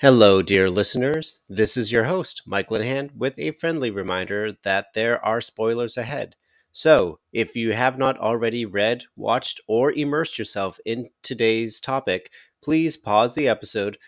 [0.00, 1.42] Hello, dear listeners.
[1.46, 6.36] This is your host, Mike Linehan, with a friendly reminder that there are spoilers ahead.
[6.72, 12.30] So, if you have not already read, watched, or immersed yourself in today's topic,
[12.62, 13.98] please pause the episode,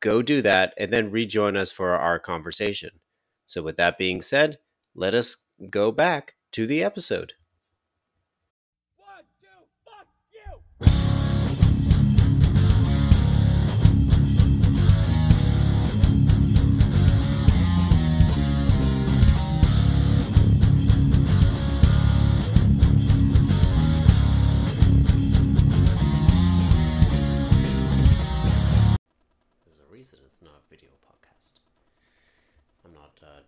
[0.00, 3.00] go do that, and then rejoin us for our conversation.
[3.46, 4.58] So, with that being said,
[4.94, 7.32] let us go back to the episode.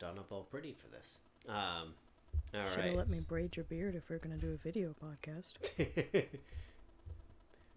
[0.01, 1.19] Done up all pretty for this.
[1.49, 1.95] Um,
[2.53, 2.87] all Should right.
[2.87, 5.53] have let me braid your beard if we're gonna do a video podcast.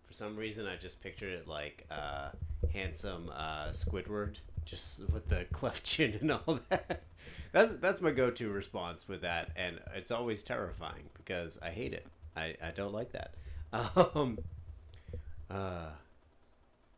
[0.08, 2.30] For some reason, I just pictured it like uh,
[2.72, 7.04] handsome uh, Squidward, just with the cleft chin and all that.
[7.52, 12.08] That's that's my go-to response with that, and it's always terrifying because I hate it.
[12.36, 13.34] I, I don't like that.
[14.16, 14.38] Um,
[15.50, 15.90] uh,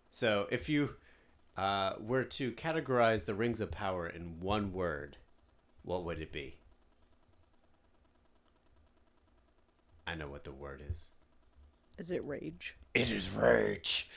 [0.09, 0.96] so if you
[1.58, 5.17] uh, were to categorize the Rings of Power in one word,
[5.84, 6.58] what would it be?
[10.08, 11.09] I know what the word is.
[11.97, 12.75] Is it rage?
[12.94, 14.09] It is rage.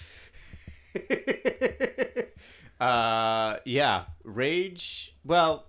[2.80, 5.14] uh, yeah, rage.
[5.24, 5.66] Well,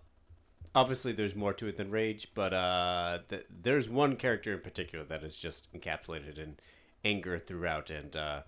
[0.76, 5.06] obviously there's more to it than rage, but uh, th- there's one character in particular
[5.06, 6.58] that is just encapsulated in
[7.06, 8.42] anger throughout, and uh,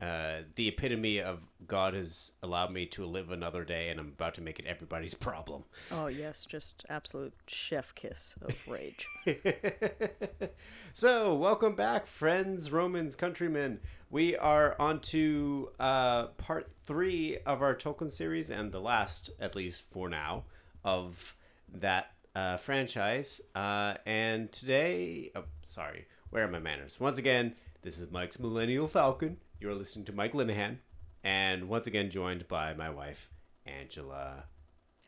[0.00, 4.34] uh, the epitome of God has allowed me to live another day, and I'm about
[4.34, 5.64] to make it everybody's problem.
[5.90, 9.08] Oh yes, just absolute chef kiss of rage.
[10.92, 13.80] so, welcome back, friends, Romans, countrymen.
[14.10, 19.56] We are on to uh, part three of our Tolkien series, and the last, at
[19.56, 20.44] least for now,
[20.84, 21.36] of
[21.74, 23.40] that uh, franchise.
[23.54, 27.00] Uh, and today, oh, sorry, where are my manners?
[27.00, 29.38] Once again, this is Mike's Millennial Falcon.
[29.60, 30.76] You're listening to Mike Linehan,
[31.24, 33.30] and once again, joined by my wife,
[33.66, 34.44] Angela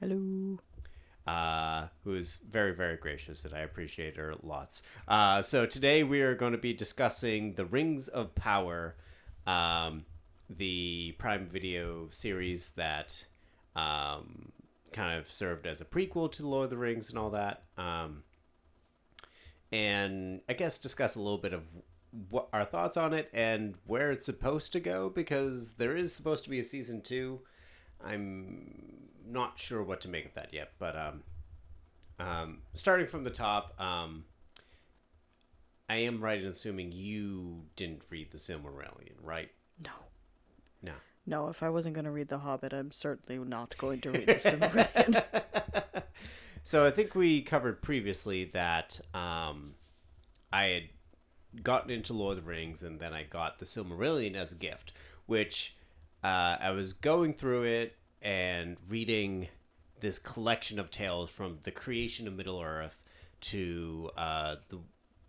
[0.01, 0.59] Hello.
[1.27, 4.83] uh, who is very, very gracious, and I appreciate her lots.
[5.07, 8.97] Uh, so today we are going to be discussing the Rings of Power,
[9.47, 10.05] um,
[10.49, 13.27] the Prime Video series that
[13.77, 14.51] um,
[14.93, 17.65] kind of served as a prequel to Lord of the Rings and all that.
[17.77, 18.25] Um,
[19.73, 21.65] and I guess discuss a little bit of
[22.29, 26.45] what our thoughts on it and where it's supposed to go because there is supposed
[26.45, 27.41] to be a season two.
[28.05, 31.23] I'm not sure what to make of that yet, but um,
[32.19, 34.25] um, starting from the top, um,
[35.89, 39.51] I am right in assuming you didn't read the Silmarillion, right?
[39.85, 39.91] No.
[40.83, 40.93] No.
[41.27, 44.35] No, if I wasn't gonna read The Hobbit, I'm certainly not going to read the
[44.35, 45.23] Silmarillion.
[46.63, 49.75] So I think we covered previously that um,
[50.53, 54.53] I had gotten into Lord of the Rings, and then I got the Silmarillion as
[54.53, 54.93] a gift,
[55.27, 55.77] which
[56.23, 59.49] uh, I was going through it and reading
[60.01, 63.03] this collection of tales from the creation of Middle Earth
[63.41, 64.79] to uh, the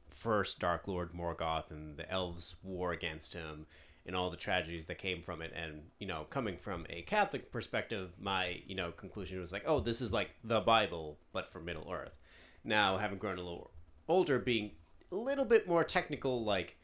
[0.10, 3.66] first Dark Lord Morgoth and the elves' war against him
[4.06, 5.54] and all the tragedies that came from it.
[5.56, 9.80] And you know coming from a catholic perspective my you know conclusion was like oh
[9.80, 12.18] this is like the bible but for middle earth.
[12.64, 13.72] Now having grown a little
[14.08, 14.72] older being
[15.12, 16.78] a little bit more technical like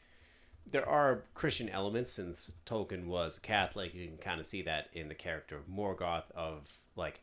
[0.70, 5.08] there are christian elements since tolkien was catholic you can kind of see that in
[5.08, 7.22] the character of morgoth of like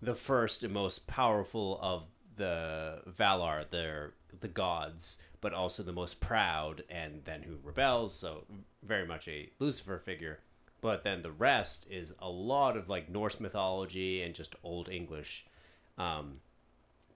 [0.00, 2.04] the first and most powerful of
[2.36, 8.14] the Valar, they're the gods, but also the most proud, and then who rebels.
[8.14, 8.44] So
[8.82, 10.40] very much a Lucifer figure.
[10.80, 15.46] But then the rest is a lot of like Norse mythology and just Old English
[15.96, 16.40] um,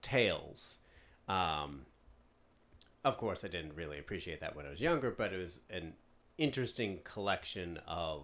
[0.01, 0.79] tales.
[1.29, 1.85] Um,
[3.05, 5.93] of course, I didn't really appreciate that when I was younger, but it was an
[6.37, 8.23] interesting collection of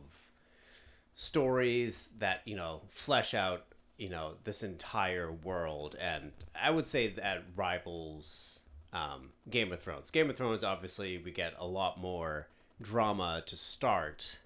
[1.15, 3.65] stories that you know flesh out
[3.97, 8.61] you know this entire world and i would say that rivals
[8.93, 12.47] um, game of thrones game of thrones obviously we get a lot more
[12.81, 14.39] drama to start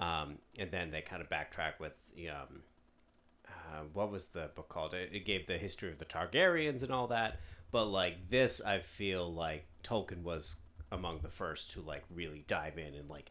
[0.00, 2.62] um, and then they kind of backtrack with um,
[3.46, 6.90] uh, what was the book called it, it gave the history of the targaryens and
[6.90, 7.40] all that
[7.70, 10.56] but like this i feel like tolkien was
[10.92, 13.30] among the first to like really dive in and like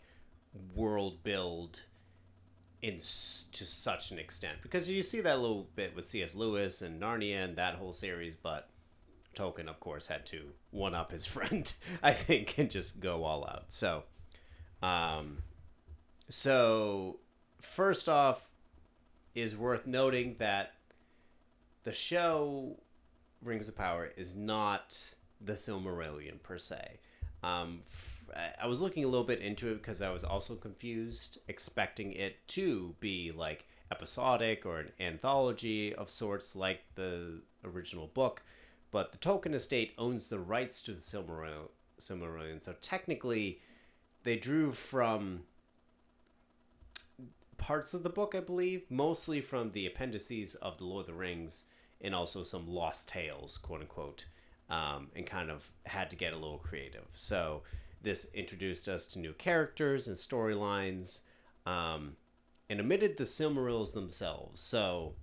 [0.76, 1.82] world build
[2.82, 6.36] in s- to such an extent because you see that little bit with C.S.
[6.36, 8.70] Lewis and Narnia and that whole series, but
[9.34, 11.72] Tolkien, of course, had to one up his friend,
[12.02, 13.66] I think, and just go all out.
[13.70, 14.04] So,
[14.82, 15.44] um,
[16.30, 17.18] so
[17.62, 18.48] first off,
[19.36, 20.74] is worth noting that
[21.84, 22.78] the show
[23.42, 27.00] Rings of Power is not the Silmarillion per se.
[27.44, 30.56] Um, f- I- I was looking a little bit into it because I was also
[30.56, 38.08] confused, expecting it to be like episodic or an anthology of sorts, like the original
[38.08, 38.44] book.
[38.94, 41.70] But the Tolkien estate owns the rights to the Silmarillion,
[42.00, 43.60] Silmarillion so technically,
[44.22, 45.42] they drew from
[47.58, 51.14] parts of the book, I believe, mostly from the appendices of the Lord of the
[51.14, 51.66] Rings
[52.02, 54.26] and also some lost tales, quote unquote,
[54.70, 57.08] um, and kind of had to get a little creative.
[57.16, 57.64] So
[58.04, 61.22] this introduced us to new characters and storylines,
[61.66, 62.16] um,
[62.70, 64.62] and omitted the Silmarils themselves.
[64.62, 65.16] So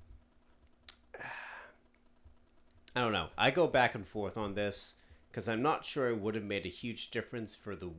[2.95, 3.29] I don't know.
[3.39, 4.95] I go back and forth on this
[5.31, 7.91] because I'm not sure it would have made a huge difference for the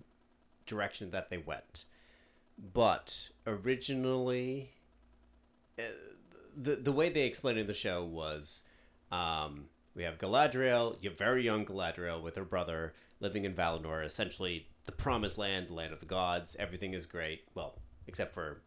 [0.65, 1.85] direction that they went.
[2.73, 4.71] But originally,
[5.79, 5.83] uh,
[6.55, 8.63] the the way they explained in the show was,
[9.11, 9.65] um,
[9.95, 14.91] we have Galadriel, a very young Galadriel, with her brother living in Valinor, essentially the
[14.91, 16.55] promised land, the land of the gods.
[16.59, 17.43] Everything is great.
[17.55, 18.61] Well, except for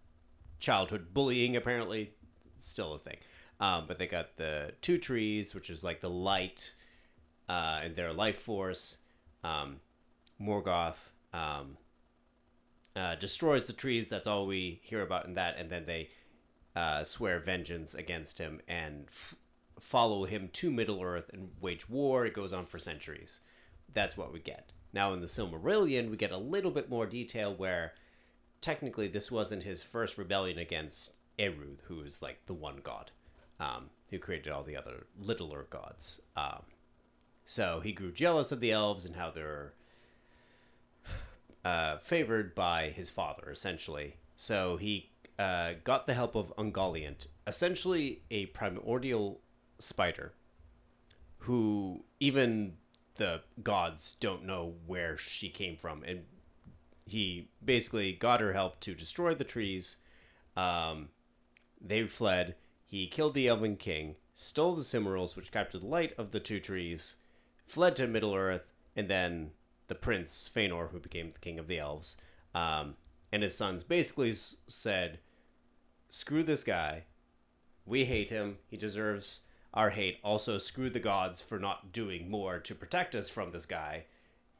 [0.58, 2.14] childhood bullying, apparently,
[2.58, 3.18] still a thing.
[3.60, 6.74] Um, but they got the two trees, which is like the light
[7.48, 8.98] uh, and their life force.
[9.42, 9.76] Um,
[10.40, 11.76] Morgoth um,
[12.96, 14.08] uh, destroys the trees.
[14.08, 15.56] That's all we hear about in that.
[15.58, 16.10] And then they
[16.74, 19.36] uh, swear vengeance against him and f-
[19.78, 22.26] follow him to Middle Earth and wage war.
[22.26, 23.40] It goes on for centuries.
[23.92, 24.72] That's what we get.
[24.92, 27.94] Now in the Silmarillion, we get a little bit more detail where
[28.60, 33.10] technically this wasn't his first rebellion against Eru, who is like the one god,
[33.60, 36.22] um, who created all the other littler gods.
[36.36, 36.62] Um,
[37.44, 39.74] so he grew jealous of the elves and how they're
[41.64, 44.16] uh, favored by his father, essentially.
[44.36, 49.40] So he uh, got the help of Ungoliant, essentially a primordial
[49.78, 50.32] spider,
[51.38, 52.74] who even
[53.16, 56.24] the gods don't know where she came from, and
[57.06, 59.98] he basically got her help to destroy the trees.
[60.56, 61.08] Um,
[61.80, 62.56] they fled.
[62.94, 66.60] He killed the Elven King, stole the Silmarils, which captured the light of the two
[66.60, 67.16] trees,
[67.66, 69.50] fled to Middle Earth, and then
[69.88, 72.16] the prince Fëanor, who became the king of the elves,
[72.54, 72.94] um,
[73.32, 75.18] and his sons basically s- said,
[76.08, 77.06] "Screw this guy.
[77.84, 78.58] We hate him.
[78.68, 80.20] He deserves our hate.
[80.22, 84.06] Also, screw the gods for not doing more to protect us from this guy.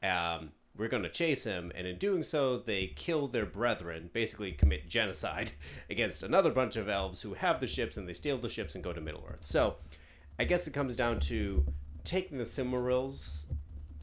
[0.03, 4.51] Um, we're going to chase him, and in doing so, they kill their brethren, basically
[4.51, 5.51] commit genocide
[5.89, 8.83] against another bunch of elves who have the ships, and they steal the ships and
[8.83, 9.45] go to Middle Earth.
[9.45, 9.75] So,
[10.37, 11.65] I guess it comes down to
[12.03, 13.45] taking the Silmarils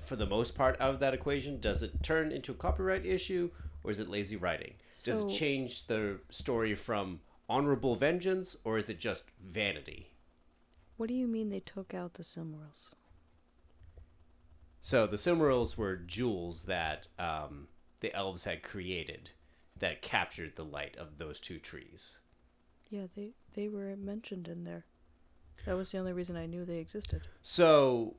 [0.00, 1.60] for the most part out of that equation.
[1.60, 3.50] Does it turn into a copyright issue,
[3.84, 4.74] or is it lazy writing?
[5.04, 10.08] Does it change the story from honorable vengeance, or is it just vanity?
[10.96, 12.94] What do you mean they took out the Silmarils?
[14.84, 17.68] So the Silmarils were jewels that um,
[18.00, 19.30] the elves had created
[19.78, 22.18] that captured the light of those two trees.
[22.90, 24.84] Yeah, they they were mentioned in there.
[25.66, 27.22] That was the only reason I knew they existed.
[27.42, 28.16] So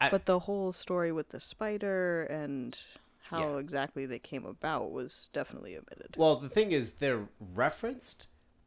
[0.00, 2.78] I- but the whole story with the spider and
[3.24, 3.58] how Yeah.
[3.58, 6.16] exactly they came about was definitely omitted.
[6.18, 8.26] Well, the thing is, they're referenced,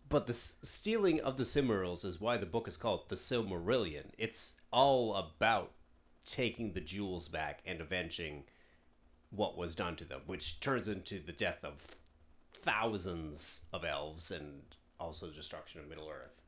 [0.09, 4.11] but the s- stealing of the Silmarils is why the book is called the Silmarillion.
[4.17, 5.71] It's all about
[6.25, 8.43] taking the jewels back and avenging
[9.29, 11.95] what was done to them, which turns into the death of
[12.53, 14.63] thousands of elves and
[14.99, 16.41] also the destruction of Middle Earth.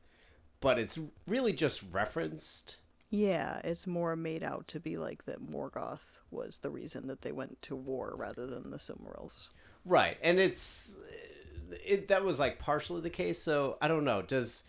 [0.60, 2.76] But it's really just referenced.
[3.08, 7.32] Yeah, it's more made out to be like that Morgoth was the reason that they
[7.32, 9.48] went to war rather than the Silmarils.
[9.86, 10.98] Right, and it's
[11.82, 13.38] it that was like partially the case.
[13.38, 14.20] So I don't know.
[14.20, 14.64] Does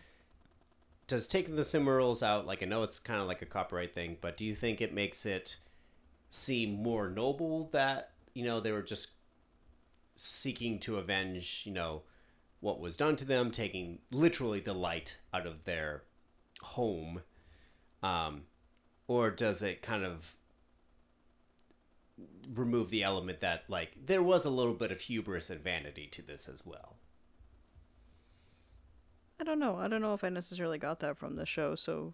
[1.10, 4.16] does taking the Silmarils out like I know it's kind of like a copyright thing,
[4.20, 5.56] but do you think it makes it
[6.30, 9.08] seem more noble that you know they were just
[10.16, 12.02] seeking to avenge you know
[12.60, 16.02] what was done to them, taking literally the light out of their
[16.62, 17.22] home,
[18.02, 18.42] um,
[19.08, 20.36] or does it kind of
[22.54, 26.22] remove the element that like there was a little bit of hubris and vanity to
[26.22, 26.96] this as well.
[29.40, 29.76] I don't know.
[29.76, 32.12] I don't know if I necessarily got that from the show, so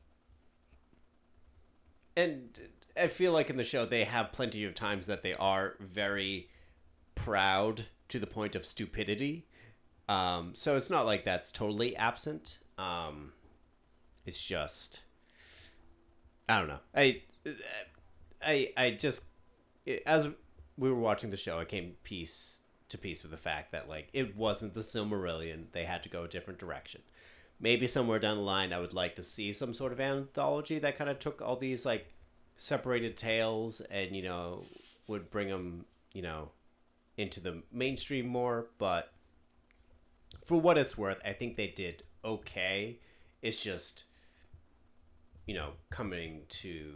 [2.17, 2.59] And
[2.97, 6.49] I feel like in the show they have plenty of times that they are very
[7.17, 9.47] proud to the point of stupidity.
[10.09, 12.61] Um, so it's not like that's totally absent.
[12.79, 13.33] Um,
[14.25, 15.03] it's just
[16.49, 16.79] I don't know.
[16.95, 17.23] I
[18.41, 19.25] I I just
[20.07, 20.29] as
[20.79, 24.09] we were watching the show, I came piece to piece with the fact that like
[24.13, 25.65] it wasn't the Silmarillion.
[25.73, 27.03] They had to go a different direction.
[27.59, 30.99] Maybe somewhere down the line, I would like to see some sort of anthology that
[30.99, 32.13] kind of took all these like
[32.57, 34.65] separated tales and you know
[35.09, 36.51] would bring them you know
[37.17, 38.67] into the mainstream more.
[38.79, 39.13] But
[40.45, 42.99] for what it's worth, I think they did okay.
[43.41, 44.05] It's just
[45.47, 46.93] you know coming to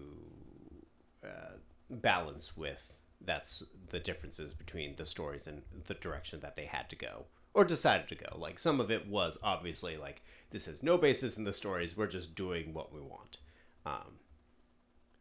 [1.25, 1.57] uh,
[1.89, 6.97] balance with that's the differences between the stories and the direction that they had to
[6.97, 8.37] go or decided to go.
[8.39, 11.97] Like some of it was obviously like this has no basis in the stories.
[11.97, 13.39] We're just doing what we want.
[13.87, 14.19] Um,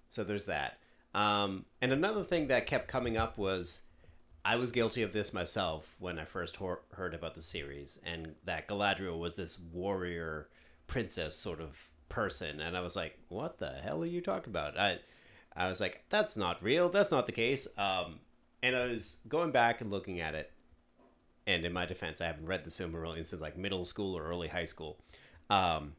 [0.09, 0.79] so there's that.
[1.13, 3.83] Um, and another thing that kept coming up was
[4.43, 8.35] I was guilty of this myself when I first hor- heard about the series, and
[8.45, 10.49] that Galadriel was this warrior
[10.87, 14.77] princess sort of person, and I was like, "What the hell are you talking about?"
[14.77, 14.99] I,
[15.55, 16.89] I was like, "That's not real.
[16.89, 18.19] That's not the case." Um,
[18.63, 20.51] and I was going back and looking at it,
[21.49, 24.49] and in my defense, I haven't read the Silmarillion since like middle school or early
[24.49, 24.99] high school.
[25.49, 25.93] Um,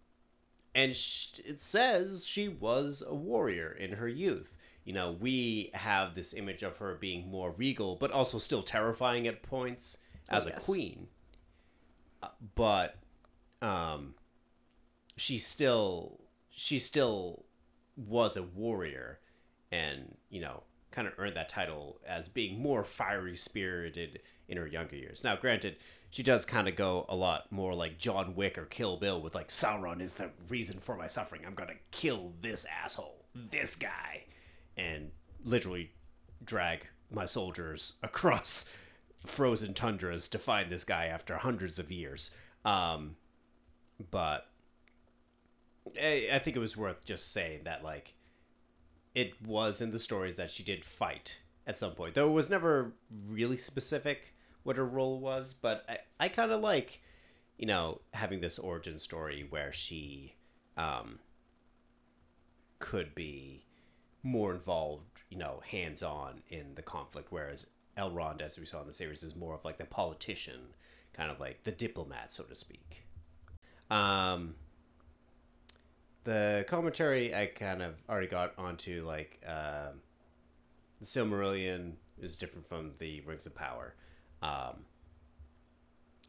[0.76, 4.56] and sh- it says she was a warrior in her youth.
[4.84, 9.26] You know, we have this image of her being more regal, but also still terrifying
[9.26, 10.64] at points as a yes.
[10.64, 11.08] queen.
[12.22, 12.94] Uh, but
[13.60, 14.14] um,
[15.16, 17.44] she still she still
[17.96, 19.18] was a warrior,
[19.72, 24.66] and you know, kind of earned that title as being more fiery spirited in her
[24.66, 25.22] younger years.
[25.22, 25.76] Now, granted,
[26.10, 29.34] she does kind of go a lot more like John Wick or Kill Bill with
[29.34, 31.42] like Sauron is the reason for my suffering.
[31.46, 34.24] I'm gonna kill this asshole, this guy,
[34.76, 35.12] and
[35.44, 35.92] literally
[36.44, 38.72] drag my soldiers across
[39.24, 42.30] frozen tundras to find this guy after hundreds of years.
[42.64, 43.16] Um,
[44.10, 44.46] but
[46.00, 48.14] I, I think it was worth just saying that like
[49.14, 52.50] it was in the stories that she did fight at some point, though it was
[52.50, 52.92] never
[53.28, 55.52] really specific what her role was.
[55.52, 57.00] But I, I kind of like,
[57.58, 60.34] you know, having this origin story where she
[60.76, 61.18] um,
[62.78, 63.64] could be
[64.22, 68.86] more involved, you know, hands on in the conflict, whereas Elrond, as we saw in
[68.86, 70.74] the series, is more of like the politician,
[71.12, 73.06] kind of like the diplomat, so to speak.
[73.90, 74.54] Um,
[76.24, 80.00] the commentary I kind of already got onto, like um
[81.00, 83.94] the Silmarillion is different from the Rings of Power,
[84.42, 84.84] um,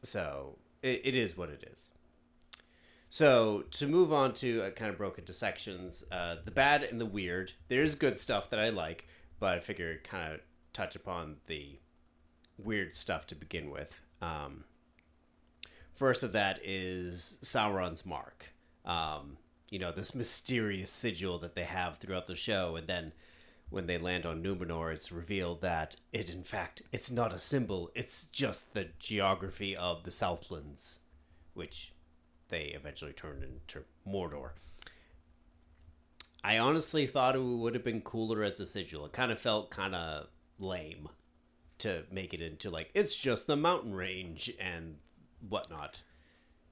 [0.01, 1.91] so it, it is what it is.
[3.09, 6.99] So to move on to uh, kind of broke into sections, uh, the bad and
[6.99, 7.51] the weird.
[7.67, 9.05] There's good stuff that I like,
[9.37, 10.39] but I figure kind of
[10.71, 11.77] touch upon the
[12.57, 13.99] weird stuff to begin with.
[14.21, 14.63] Um,
[15.93, 18.53] first of that is Sauron's mark.
[18.85, 19.37] Um,
[19.71, 23.13] you know this mysterious sigil that they have throughout the show, and then
[23.71, 27.89] when they land on Numenor, it's revealed that it, in fact, it's not a symbol.
[27.95, 30.99] It's just the geography of the Southlands,
[31.53, 31.93] which
[32.49, 34.51] they eventually turned into Mordor.
[36.43, 39.05] I honestly thought it would have been cooler as a sigil.
[39.05, 40.27] It kind of felt kind of
[40.59, 41.07] lame
[41.77, 44.97] to make it into like it's just the mountain range and
[45.47, 46.01] whatnot.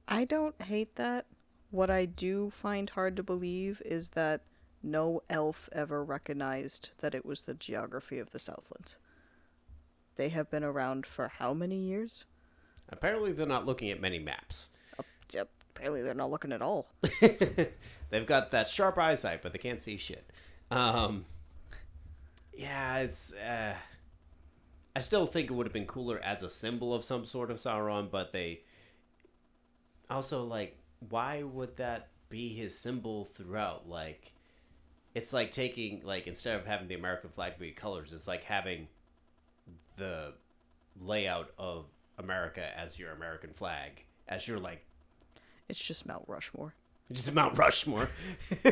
[0.08, 1.25] I don't hate that.
[1.71, 4.41] What I do find hard to believe is that
[4.81, 8.97] no elf ever recognized that it was the geography of the Southlands.
[10.15, 12.25] They have been around for how many years?
[12.89, 14.71] Apparently, they're not looking at many maps.
[15.79, 16.89] Apparently they're not looking at all.
[18.09, 20.29] They've got that sharp eyesight, but they can't see shit.
[20.69, 21.25] Um,
[22.53, 23.33] yeah, it's.
[23.33, 23.75] Uh,
[24.95, 27.57] I still think it would have been cooler as a symbol of some sort of
[27.57, 28.61] Sauron, but they.
[30.09, 30.75] Also, like,
[31.08, 33.88] why would that be his symbol throughout?
[33.88, 34.34] Like,
[35.15, 38.88] it's like taking, like, instead of having the American flag be colors, it's like having
[39.98, 40.34] the
[41.01, 41.86] layout of
[42.18, 44.86] America as your American flag, as your, like,
[45.68, 46.74] It's just Mount Rushmore.
[47.12, 48.10] just Mount Rushmore.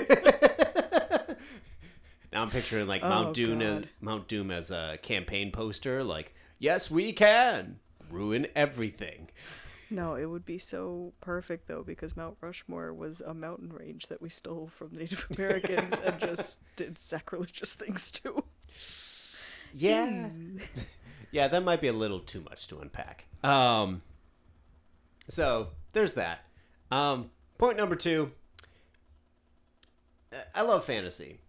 [2.32, 6.04] now I'm picturing like Oh, Mount Doom as Mount Doom as a campaign poster.
[6.04, 7.80] Like, yes, we can
[8.12, 9.30] ruin everything.
[9.90, 14.22] No, it would be so perfect though because Mount Rushmore was a mountain range that
[14.22, 18.44] we stole from Native Americans and just did sacrilegious things to.
[19.74, 20.30] Yeah,
[21.32, 23.26] yeah, that might be a little too much to unpack.
[23.44, 24.02] Um,
[25.28, 26.40] so there's that.
[26.92, 28.32] Um, point number two.
[30.34, 31.40] uh, I love fantasy,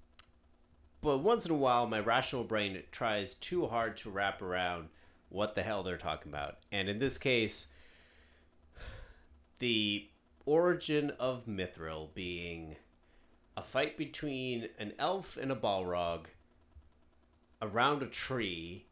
[1.01, 4.89] but once in a while, my rational brain tries too hard to wrap around
[5.29, 6.59] what the hell they're talking about.
[6.73, 7.69] And in this case,
[9.59, 10.09] the
[10.45, 12.77] origin of Mithril being
[13.57, 16.27] a fight between an elf and a Balrog
[17.61, 18.87] around a tree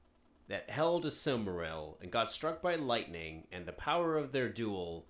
[0.48, 5.06] that held a Silmaril and got struck by lightning, and the power of their duel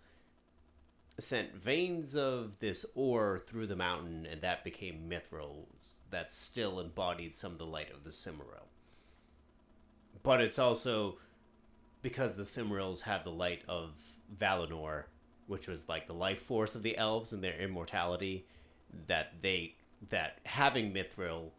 [1.18, 5.66] sent veins of this ore through the mountain, and that became Mithril
[6.10, 8.68] that still embodied some of the light of the Silmaril.
[10.22, 11.18] But it's also
[12.02, 13.94] because the Silmarils have the light of
[14.34, 15.04] Valinor,
[15.46, 18.46] which was like the life force of the elves and their immortality,
[19.06, 19.74] that they
[20.10, 21.50] that having Mithril,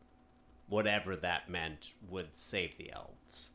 [0.67, 3.51] whatever that meant, would save the elves.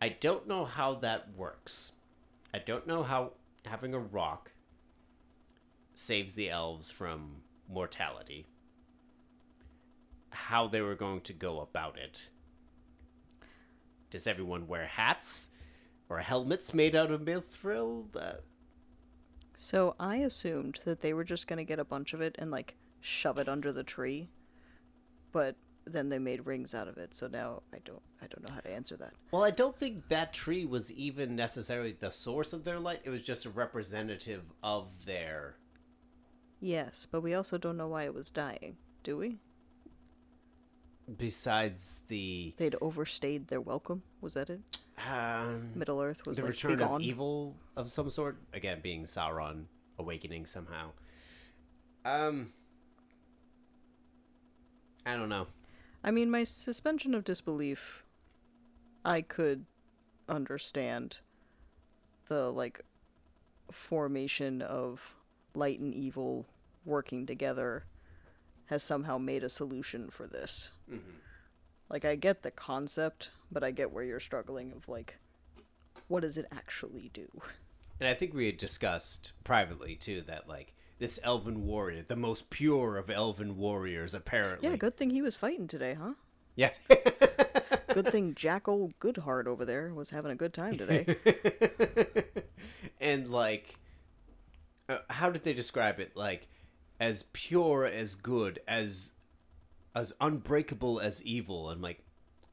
[0.00, 1.92] I don't know how that works.
[2.52, 3.32] I don't know how
[3.64, 4.52] having a rock
[5.94, 8.46] saves the elves from mortality.
[10.30, 12.28] How they were going to go about it.
[14.10, 15.50] Does everyone wear hats
[16.08, 18.04] or helmets made out of mithril?
[18.14, 18.34] Uh,
[19.58, 22.76] So I assumed that they were just gonna get a bunch of it and like
[23.00, 24.28] shove it under the tree,
[25.32, 27.14] but then they made rings out of it.
[27.14, 29.14] So now I don't I don't know how to answer that.
[29.30, 33.00] well, I don't think that tree was even necessarily the source of their light.
[33.04, 35.56] It was just a representative of their
[36.60, 39.38] Yes, but we also don't know why it was dying, do we?
[41.18, 44.02] Besides the They'd overstayed their welcome.
[44.20, 44.60] Was that it?
[45.10, 49.64] um, Middle Earth was the like return of evil of some sort again being sauron
[49.98, 50.90] awakening somehow
[52.06, 52.50] um
[55.04, 55.46] i don't know
[56.06, 58.04] I mean, my suspension of disbelief,
[59.04, 59.64] I could
[60.28, 61.18] understand
[62.28, 62.80] the like
[63.72, 65.16] formation of
[65.54, 66.46] light and evil
[66.84, 67.86] working together
[68.66, 70.70] has somehow made a solution for this.
[71.88, 75.16] Like, I get the concept, but I get where you're struggling of like,
[76.08, 77.28] what does it actually do?
[77.98, 82.50] and i think we had discussed privately too that like this elven warrior the most
[82.50, 86.12] pure of elven warriors apparently Yeah, good thing he was fighting today, huh?
[86.56, 86.72] yeah
[87.94, 91.16] Good thing Jack old Goodheart over there was having a good time today.
[93.00, 93.76] and like
[94.90, 96.48] uh, how did they describe it like
[97.00, 99.12] as pure as good as
[99.94, 102.00] as unbreakable as evil i'm like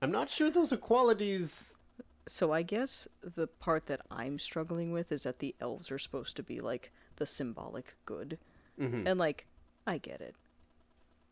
[0.02, 1.78] i'm not sure those are qualities
[2.26, 6.38] So I guess the part that I'm struggling with is that the elves are supposed
[6.38, 8.38] to be like the symbolic good.
[8.80, 9.08] Mm-hmm.
[9.08, 9.46] And like
[9.86, 10.34] I get it.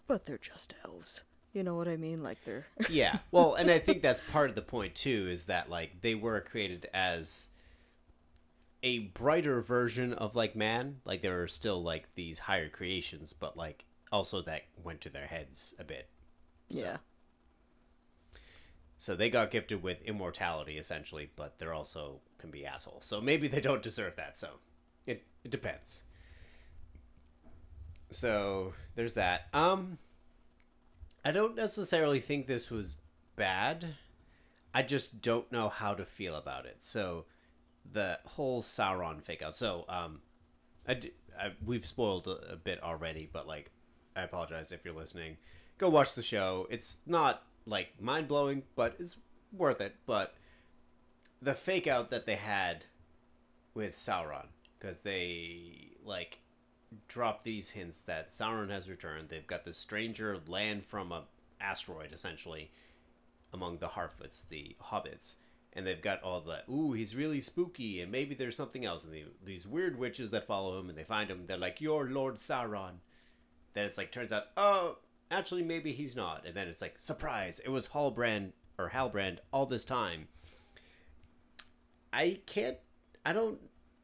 [0.06, 1.24] But they're just elves.
[1.54, 2.24] You know what I mean?
[2.24, 5.70] Like they're yeah well and i think that's part of the point too is that
[5.70, 7.50] like they were created as
[8.84, 13.56] a brighter version of like man like there are still like these higher creations but
[13.56, 16.08] like also that went to their heads a bit
[16.72, 16.98] yeah.
[18.98, 23.06] So they got gifted with immortality essentially, but they're also can be assholes.
[23.06, 24.38] So maybe they don't deserve that.
[24.38, 24.50] So
[25.06, 26.04] it it depends.
[28.10, 29.48] So there's that.
[29.54, 29.98] Um
[31.24, 32.96] I don't necessarily think this was
[33.36, 33.96] bad.
[34.74, 36.78] I just don't know how to feel about it.
[36.80, 37.26] So
[37.90, 39.56] the whole Sauron fake out.
[39.56, 40.22] So um
[40.88, 43.72] I, d- I we've spoiled a, a bit already, but like
[44.16, 45.38] I apologize if you're listening.
[45.78, 46.68] Go watch the show.
[46.70, 49.18] It's not like mind blowing, but it's
[49.52, 49.96] worth it.
[50.06, 50.36] But
[51.42, 52.86] the fake out that they had
[53.74, 54.48] with Sauron,
[54.80, 56.40] because they like
[57.08, 59.30] drop these hints that Sauron has returned.
[59.30, 61.24] They've got this stranger land from a
[61.60, 62.72] asteroid essentially
[63.54, 65.36] among the Harfoots, the hobbits.
[65.74, 69.06] And they've got all the, ooh, he's really spooky, and maybe there's something else.
[69.06, 72.10] And the, these weird witches that follow him, and they find him, they're like, you're
[72.10, 72.96] Lord Sauron.
[73.74, 74.98] Then it's like, turns out, oh,
[75.30, 76.46] actually, maybe he's not.
[76.46, 80.28] And then it's like, surprise, it was Halbrand, or Halbrand, all this time.
[82.12, 82.76] I can't,
[83.26, 83.58] I don't,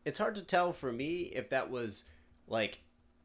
[0.06, 2.06] it's hard to tell for me if that was,
[2.48, 2.80] like,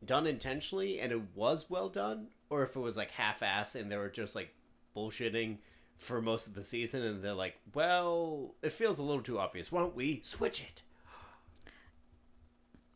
[0.04, 3.96] done intentionally and it was well done, or if it was, like, half-ass and they
[3.96, 4.52] were just, like,
[4.96, 5.58] bullshitting
[5.98, 9.70] for most of the season and they're like, well, it feels a little too obvious.
[9.70, 10.82] Why don't we switch it?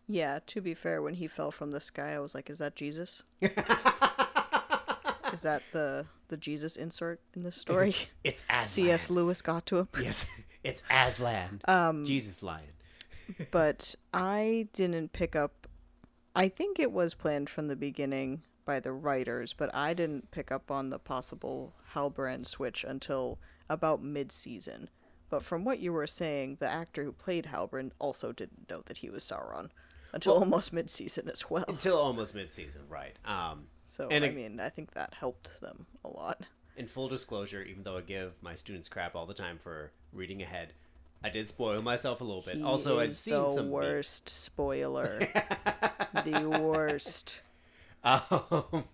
[0.09, 2.77] Yeah, to be fair, when he fell from the sky, I was like, is that
[2.77, 3.23] Jesus?
[3.41, 3.51] is
[5.43, 7.95] that the the Jesus insert in this story?
[8.25, 8.67] It's Aslan.
[8.67, 9.11] C.S.
[9.11, 9.89] Lewis got to him.
[10.01, 10.29] Yes,
[10.65, 11.61] it's Aslan.
[11.67, 12.71] Um, Jesus Lion.
[13.51, 15.67] but I didn't pick up.
[16.35, 20.53] I think it was planned from the beginning by the writers, but I didn't pick
[20.53, 23.39] up on the possible Halbrand switch until
[23.71, 24.91] about mid-season.
[25.31, 28.99] But from what you were saying, the actor who played Halbrand also didn't know that
[28.99, 29.71] he was Sauron
[30.13, 31.65] until almost mid-season as well.
[31.69, 33.17] Until almost mid-season, right?
[33.25, 36.43] Um, So and I it- mean, I think that helped them a lot.
[36.77, 40.43] in full disclosure, even though I give my students crap all the time for reading
[40.43, 40.75] ahead,
[41.25, 42.57] I did spoil myself a little bit.
[42.57, 43.71] He also, I've seen the some.
[43.71, 45.19] worst spoiler.
[46.25, 47.41] the worst.
[48.07, 48.85] Um,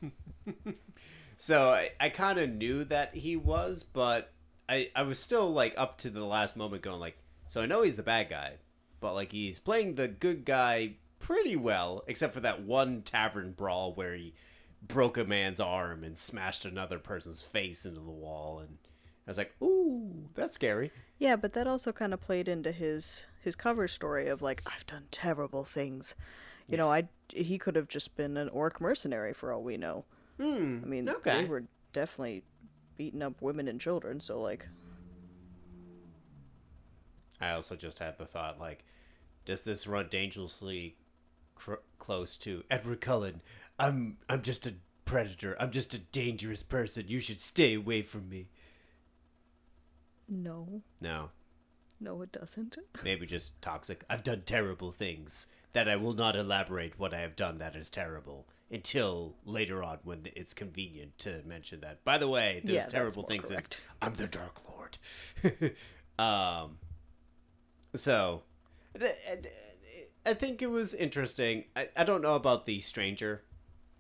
[1.36, 4.32] so I, I kind of knew that he was, but
[4.68, 7.82] I I was still like up to the last moment going like, so I know
[7.82, 8.54] he's the bad guy,
[9.00, 13.94] but like he's playing the good guy pretty well, except for that one tavern brawl
[13.94, 14.34] where he
[14.80, 18.78] broke a man's arm and smashed another person's face into the wall, and
[19.26, 20.90] I was like, ooh, that's scary.
[21.18, 24.86] Yeah, but that also kind of played into his his cover story of like I've
[24.86, 26.14] done terrible things.
[26.68, 30.04] You know, I he could have just been an orc mercenary for all we know.
[30.40, 30.80] Hmm.
[30.82, 31.42] I mean, okay.
[31.42, 32.42] they were definitely
[32.96, 34.66] beating up women and children, so like
[37.40, 38.84] I also just had the thought like,
[39.44, 40.96] does this run dangerously
[41.56, 43.40] cr- close to Edward Cullen?
[43.78, 45.56] I'm I'm just a predator.
[45.60, 47.04] I'm just a dangerous person.
[47.08, 48.48] You should stay away from me.
[50.28, 51.30] no, No,
[52.00, 52.78] no, it doesn't.
[53.04, 54.04] maybe just toxic.
[54.08, 57.90] I've done terrible things that I will not elaborate what I have done that is
[57.90, 62.04] terrible until later on when it's convenient to mention that.
[62.04, 63.68] By the way, those Yeah, terrible things is.
[64.00, 64.98] I'm the Dark Lord.
[66.18, 66.78] um,
[67.94, 68.42] so
[70.24, 71.64] I think it was interesting.
[71.76, 73.42] I, I don't know about the stranger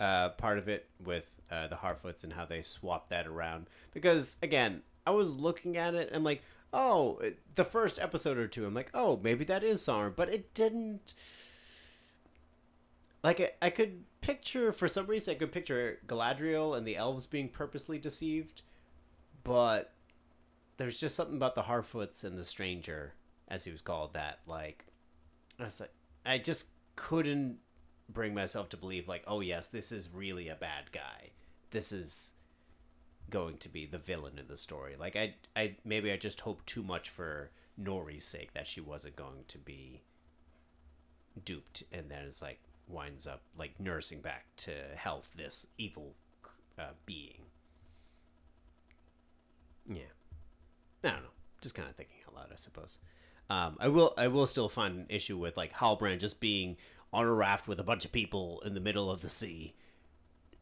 [0.00, 4.36] uh, part of it with uh, the Harfoots and how they swapped that around because
[4.42, 7.20] again, I was looking at it and I'm like, oh,
[7.54, 11.14] the first episode or two, I'm like, oh, maybe that is Sauron, but it didn't.
[13.22, 17.26] Like I, I could picture for some reason I could picture Galadriel and the elves
[17.26, 18.62] being purposely deceived,
[19.44, 19.92] but
[20.76, 23.14] there's just something about the Harfoots and the stranger,
[23.48, 24.86] as he was called, that like
[25.60, 25.92] I was like
[26.26, 27.58] I just couldn't
[28.08, 31.30] bring myself to believe like, oh yes, this is really a bad guy.
[31.70, 32.34] This is
[33.30, 34.96] going to be the villain in the story.
[34.98, 39.16] Like I I maybe I just hoped too much for Nori's sake that she wasn't
[39.16, 40.02] going to be
[41.44, 46.14] duped and then it's like winds up like nursing back to health this evil
[46.78, 47.42] uh, being.
[49.88, 50.02] Yeah.
[51.04, 51.28] I don't know.
[51.60, 52.98] Just kind of thinking out loud, I suppose.
[53.50, 54.14] Um, I will.
[54.16, 56.76] I will still find an issue with like Halbrand just being
[57.12, 59.74] on a raft with a bunch of people in the middle of the sea.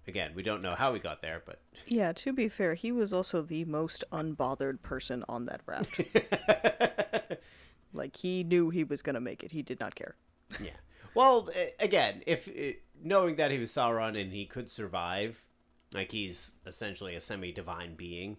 [0.09, 3.12] Again, we don't know how he got there, but Yeah, to be fair, he was
[3.12, 6.00] also the most unbothered person on that raft.
[7.92, 9.52] like he knew he was gonna make it.
[9.52, 10.16] He did not care.
[10.62, 10.70] yeah.
[11.14, 15.44] Well, again, if it, knowing that he was Sauron and he could survive,
[15.92, 18.37] like he's essentially a semi-divine being.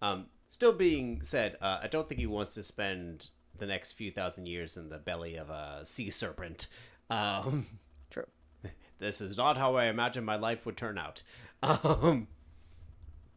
[0.00, 4.10] Um, still being said, uh, I don't think he wants to spend the next few
[4.10, 6.66] thousand years in the belly of a sea serpent.
[7.10, 7.66] Um,
[8.10, 8.26] True.
[8.98, 11.22] this is not how I imagined my life would turn out.
[11.62, 12.28] Um,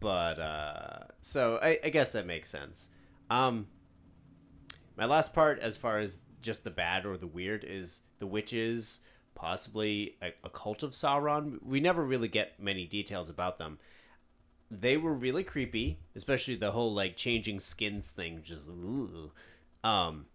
[0.01, 2.89] but uh, so I, I guess that makes sense.
[3.29, 3.67] Um,
[4.97, 8.99] my last part, as far as just the bad or the weird, is the witches,
[9.35, 11.61] possibly a, a cult of Sauron.
[11.63, 13.79] We never really get many details about them.
[14.69, 18.41] They were really creepy, especially the whole like changing skins thing.
[18.43, 19.31] Just ooh.
[19.83, 20.25] um,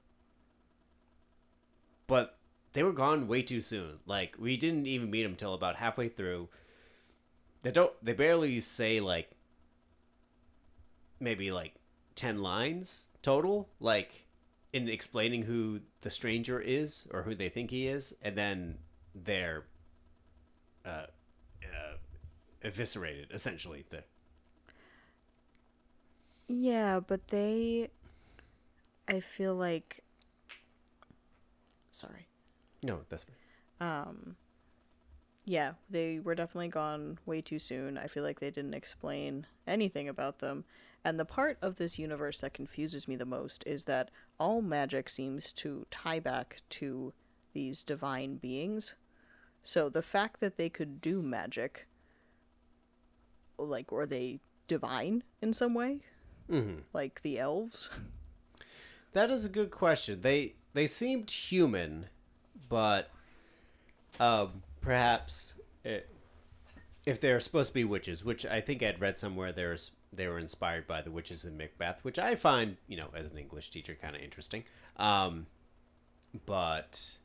[2.06, 2.38] but
[2.72, 3.98] they were gone way too soon.
[4.06, 6.48] Like we didn't even meet them till about halfway through.
[7.62, 7.92] They don't.
[8.02, 9.30] They barely say like
[11.20, 11.74] maybe like
[12.14, 14.21] ten lines total, like
[14.72, 18.78] in explaining who the stranger is or who they think he is, and then
[19.14, 19.64] they're
[20.84, 21.06] uh,
[21.64, 21.96] uh,
[22.62, 23.84] eviscerated essentially.
[23.90, 24.04] The
[26.48, 27.90] Yeah, but they
[29.06, 30.02] I feel like
[31.92, 32.26] sorry.
[32.82, 33.26] no, that's
[33.80, 34.36] Um
[35.44, 37.98] yeah, they were definitely gone way too soon.
[37.98, 40.64] I feel like they didn't explain anything about them.
[41.04, 45.08] And the part of this universe that confuses me the most is that all magic
[45.08, 47.12] seems to tie back to
[47.52, 48.94] these divine beings.
[49.62, 51.86] So the fact that they could do magic,
[53.58, 56.00] like, were they divine in some way?
[56.48, 56.82] Mhm.
[56.92, 57.90] Like the elves?
[59.12, 60.22] That is a good question.
[60.22, 62.06] They they seemed human,
[62.68, 63.10] but
[64.18, 66.00] um, perhaps eh,
[67.04, 70.38] if they're supposed to be witches, which I think I'd read somewhere, there's they were
[70.38, 73.96] inspired by the witches in Macbeth, which I find you know as an English teacher
[74.00, 74.64] kind of interesting.
[74.96, 75.46] Um,
[76.46, 77.16] but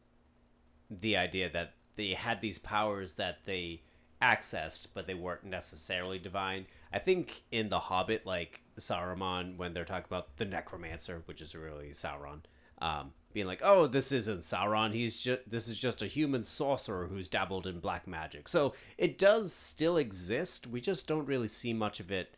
[0.90, 3.82] the idea that they had these powers that they
[4.22, 6.66] accessed, but they weren't necessarily divine.
[6.92, 11.56] I think in The Hobbit, like Saruman, when they're talking about the Necromancer, which is
[11.56, 12.42] really Sauron,
[12.80, 14.94] um, being like, "Oh, this isn't Sauron.
[14.94, 19.18] He's just this is just a human sorcerer who's dabbled in black magic." So it
[19.18, 20.68] does still exist.
[20.68, 22.36] We just don't really see much of it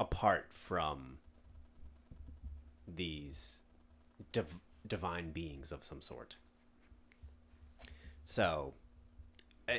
[0.00, 1.18] apart from
[2.86, 3.62] these
[4.32, 6.36] div- divine beings of some sort.
[8.24, 8.74] So,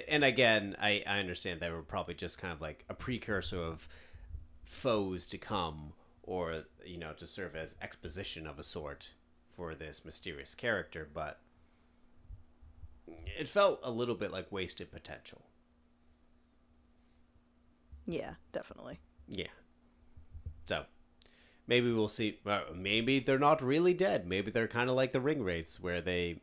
[0.07, 3.87] and again, I, I understand they were probably just kind of like a precursor of
[4.63, 9.11] foes to come or you know to serve as exposition of a sort
[9.55, 11.39] for this mysterious character, but
[13.07, 15.41] it felt a little bit like wasted potential.
[18.05, 18.99] Yeah, definitely.
[19.27, 19.47] Yeah.
[20.69, 20.85] So
[21.65, 22.39] maybe we'll see.
[22.45, 24.27] well, Maybe they're not really dead.
[24.27, 26.41] Maybe they're kind of like the ring wraiths, where they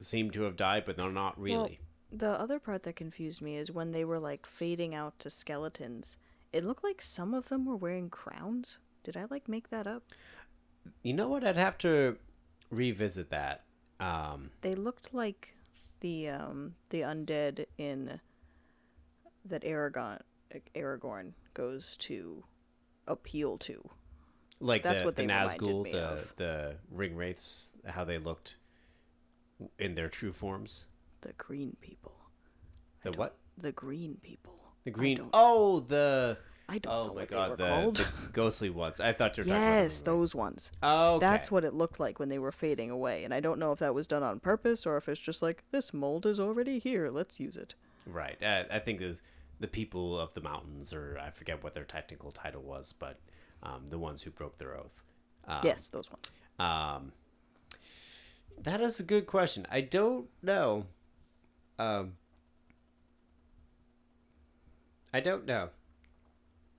[0.00, 1.78] seem to have died, but they're not really.
[2.10, 6.16] The other part that confused me is when they were like fading out to skeletons.
[6.52, 8.78] It looked like some of them were wearing crowns.
[9.04, 10.02] Did I like make that up?
[11.04, 11.44] you know what?
[11.44, 12.16] I'd have to
[12.70, 13.62] revisit that.
[14.00, 15.54] Um, They looked like
[16.00, 18.18] the um the undead in
[19.44, 20.18] that Aragon
[20.74, 22.42] Aragorn goes to
[23.06, 23.88] appeal to.
[24.60, 26.32] like That's the, what the Nazgul, the of.
[26.36, 28.56] the ring wraiths, how they looked
[29.78, 30.86] in their true forms.
[31.22, 32.12] The green people.
[33.02, 33.36] The what?
[33.58, 34.58] The green people.
[34.84, 35.20] The green.
[35.32, 36.38] Oh, the.
[36.68, 39.00] I don't Oh know my god, they the, the ghostly ones.
[39.00, 39.82] I thought you were talking about.
[39.82, 40.70] yes, ring those ones.
[40.82, 41.26] Oh, okay.
[41.26, 43.80] That's what it looked like when they were fading away, and I don't know if
[43.80, 47.10] that was done on purpose or if it's just like this mold is already here,
[47.10, 47.74] let's use it.
[48.06, 48.40] Right.
[48.40, 49.20] Uh, I think was
[49.60, 53.20] the people of the mountains, or I forget what their technical title was, but
[53.62, 55.02] um, the ones who broke their oath.
[55.46, 56.30] Um, yes, those ones.
[56.58, 57.12] Um,
[58.62, 59.66] that is a good question.
[59.70, 60.86] I don't know.
[61.78, 62.14] Um,
[65.12, 65.70] I don't know.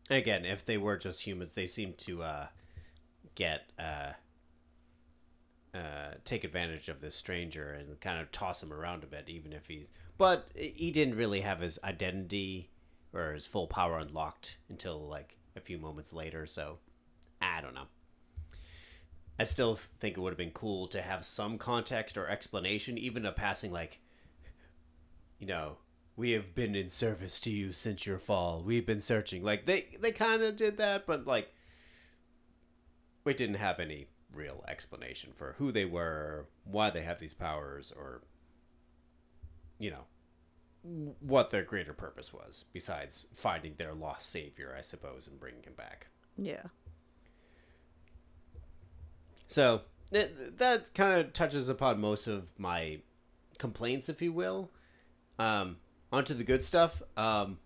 [0.09, 2.47] Again, if they were just humans, they seem to uh,
[3.35, 4.11] get uh,
[5.73, 9.53] uh, take advantage of this stranger and kind of toss him around a bit, even
[9.53, 9.87] if he's.
[10.21, 12.69] But he didn't really have his identity
[13.11, 16.45] or his full power unlocked until like a few moments later.
[16.45, 16.77] So
[17.41, 17.87] I don't know.
[19.39, 23.25] I still think it would have been cool to have some context or explanation, even
[23.25, 23.99] a passing like,
[25.39, 25.77] you know,
[26.15, 28.61] we have been in service to you since your fall.
[28.61, 29.43] We've been searching.
[29.43, 31.51] Like they they kind of did that, but like
[33.23, 34.05] we didn't have any
[34.35, 38.21] real explanation for who they were, why they have these powers, or
[39.79, 40.05] you know
[40.83, 45.73] what their greater purpose was besides finding their lost savior, I suppose, and bringing him
[45.75, 46.07] back.
[46.37, 46.63] Yeah.
[49.47, 52.99] So that, that kind of touches upon most of my
[53.57, 54.71] complaints, if you will.
[55.37, 55.77] Um,
[56.11, 57.01] onto the good stuff.
[57.17, 57.59] Um,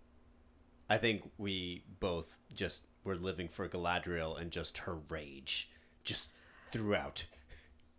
[0.89, 5.69] I think we both just were living for Galadriel and just her rage,
[6.03, 6.31] just
[6.71, 7.25] throughout.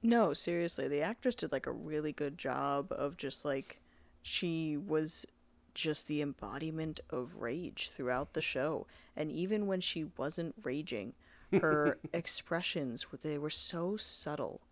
[0.02, 3.80] No, seriously, the actress did like a really good job of just like
[4.26, 5.24] she was
[5.72, 8.84] just the embodiment of rage throughout the show.
[9.14, 11.12] And even when she wasn't raging,
[11.52, 14.62] her expressions they were so subtle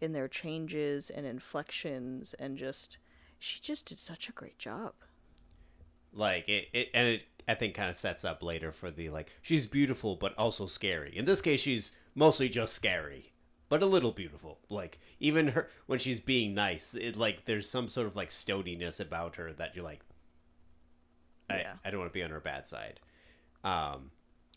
[0.00, 2.98] in their changes and inflections and just
[3.38, 4.92] she just did such a great job.
[6.12, 9.30] Like it, it and it I think kind of sets up later for the like
[9.40, 11.16] she's beautiful but also scary.
[11.16, 13.32] In this case, she's mostly just scary,
[13.68, 14.58] but a little beautiful.
[14.68, 19.00] Like even her when she's being nice, it like there's some sort of like stoniness
[19.00, 20.00] about her that you're like,
[21.50, 21.72] I, Yeah.
[21.84, 23.00] I don't want to be on her bad side.
[23.64, 24.10] Um,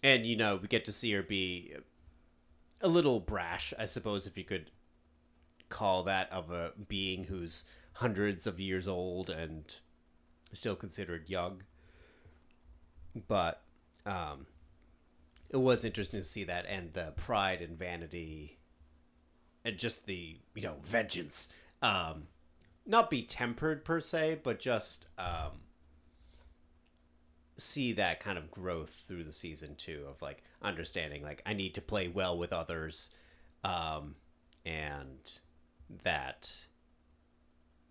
[0.03, 1.73] and you know we get to see her be
[2.81, 4.71] a little brash, I suppose, if you could
[5.69, 9.79] call that of a being who's hundreds of years old and
[10.53, 11.63] still considered young.
[13.27, 13.61] But
[14.05, 14.45] um,
[15.49, 18.58] it was interesting to see that and the pride and vanity
[19.65, 22.23] and just the, you know, vengeance um,
[22.85, 25.61] not be tempered per se, but just um,
[27.57, 31.73] see that kind of growth through the season too of like understanding like I need
[31.75, 33.09] to play well with others
[33.63, 34.15] um,
[34.65, 35.39] and
[36.03, 36.65] that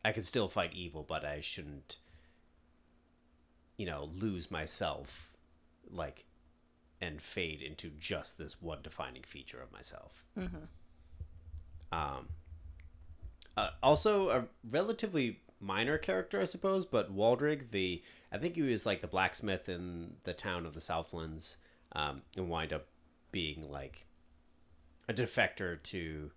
[0.04, 1.98] I can still fight evil, but I shouldn't,
[3.76, 5.36] you know, lose myself,
[5.90, 6.24] like,
[7.00, 10.24] and fade into just this one defining feature of myself.
[11.92, 12.28] Um.
[13.56, 18.86] Uh, also, a relatively minor character, I suppose, but Waldreg, the I think he was
[18.86, 21.56] like the blacksmith in the town of the Southlands,
[21.92, 22.86] um, and wind up
[23.32, 24.06] being like
[25.08, 26.30] a defector to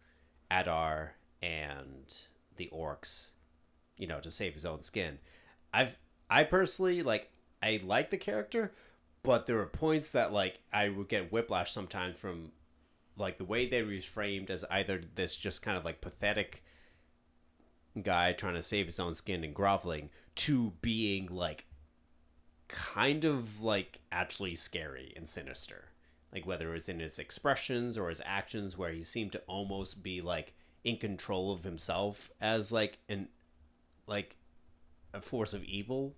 [0.50, 2.18] Adar and
[2.58, 3.32] the orcs,
[3.98, 5.20] you know, to save his own skin.
[5.74, 5.98] I've
[6.30, 7.30] I personally like
[7.62, 8.72] I like the character,
[9.24, 12.52] but there were points that like I would get whiplash sometimes from
[13.17, 16.63] like the way they was framed as either this just kind of like pathetic
[18.02, 21.65] guy trying to save his own skin and groveling to being like
[22.67, 25.89] kind of like actually scary and sinister.
[26.34, 30.02] Like whether it was in his expressions or his actions where he seemed to almost
[30.02, 33.28] be like in control of himself as like an
[34.08, 34.38] like
[35.13, 36.15] a force of evil.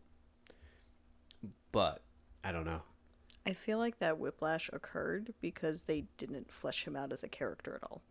[1.72, 2.02] But
[2.44, 2.82] i don't know
[3.46, 7.76] I feel like that whiplash occurred because they didn't flesh him out as a character
[7.76, 8.02] at all.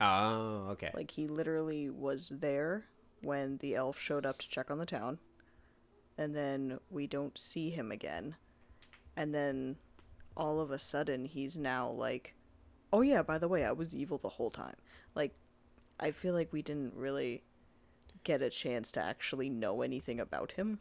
[0.00, 0.90] Oh, okay.
[0.92, 2.86] Like he literally was there
[3.20, 5.18] when the elf showed up to check on the town,
[6.18, 8.34] and then we don't see him again,
[9.16, 9.76] and then
[10.36, 12.34] all of a sudden he's now like,
[12.92, 14.76] "Oh yeah, by the way, I was evil the whole time."
[15.14, 15.34] Like,
[16.00, 17.44] I feel like we didn't really
[18.24, 20.80] get a chance to actually know anything about him.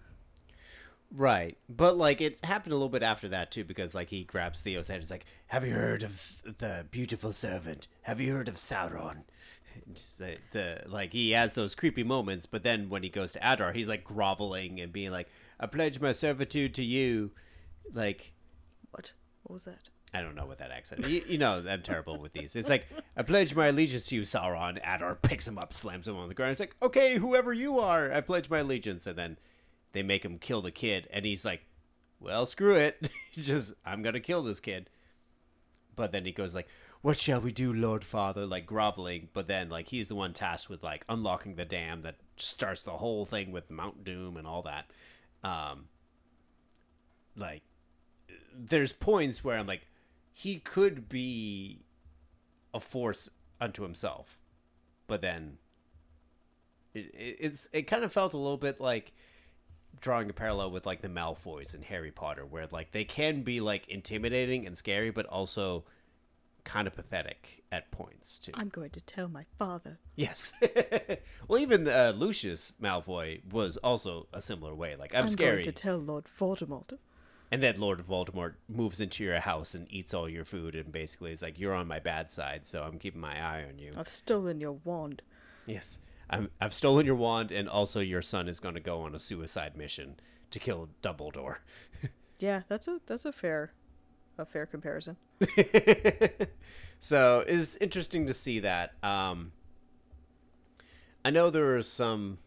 [1.14, 1.58] Right.
[1.68, 4.88] But like it happened a little bit after that too because like he grabs Theo's
[4.88, 5.02] head.
[5.02, 7.88] He's like, "Have you heard of the beautiful servant?
[8.04, 9.24] Have you heard of Sauron?"
[10.18, 13.72] The, the like he has those creepy moments, but then when he goes to Adar,
[13.72, 15.28] he's like groveling and being like,
[15.60, 17.32] "I pledge my servitude to you."
[17.94, 18.34] Like
[18.92, 19.14] What?
[19.44, 19.90] What was that?
[20.14, 21.08] I don't know what that accent.
[21.08, 22.56] You, you know, I'm terrible with these.
[22.58, 24.80] It's like I pledge my allegiance to you, Sauron.
[24.86, 26.52] Adar picks him up, slams him on the ground.
[26.52, 29.08] It's like, okay, whoever you are, I pledge my allegiance.
[29.08, 29.38] And then
[29.94, 31.66] they make him kill the kid, and he's like,
[32.20, 33.10] well, screw it.
[33.32, 34.90] he's just, I'm gonna kill this kid.
[35.96, 36.68] But then he goes like,
[37.02, 38.46] what shall we do, Lord Father?
[38.46, 39.30] Like groveling.
[39.34, 42.92] But then like he's the one tasked with like unlocking the dam that starts the
[42.92, 44.90] whole thing with Mount Doom and all that.
[45.44, 45.86] Um,
[47.36, 47.64] like
[48.56, 49.88] there's points where I'm like,
[50.34, 51.82] he could be
[52.74, 54.38] a force unto himself,
[55.08, 55.58] but then
[56.94, 59.12] it, it, it's it kind of felt a little bit like
[60.00, 63.60] drawing a parallel with like the Malfoys in Harry Potter, where like they can be
[63.62, 65.84] like intimidating and scary, but also
[66.64, 68.52] kind of pathetic at points too.
[68.56, 70.00] I'm going to tell my father.
[70.16, 70.54] Yes.
[71.48, 74.96] well, even uh, Lucius Malfoy was also a similar way.
[74.96, 76.98] Like I'm, I'm scary, to tell Lord Voldemort.
[77.52, 81.32] and then Lord Voldemort moves into your house and eats all your food, and basically
[81.32, 84.10] is like, "You're on my bad side, so I'm keeping my eye on you." I've
[84.10, 85.22] stolen your wand.
[85.66, 86.00] Yes,
[86.32, 89.20] I'm, I've stolen your wand, and also your son is going to go on a
[89.20, 90.16] suicide mission
[90.52, 91.58] to kill Dumbledore.
[92.40, 93.72] Yeah, that's a that's a fair
[94.40, 95.16] a fair comparison.
[97.00, 98.94] so it's interesting to see that.
[99.04, 99.52] Um,
[101.24, 102.40] I know there were some,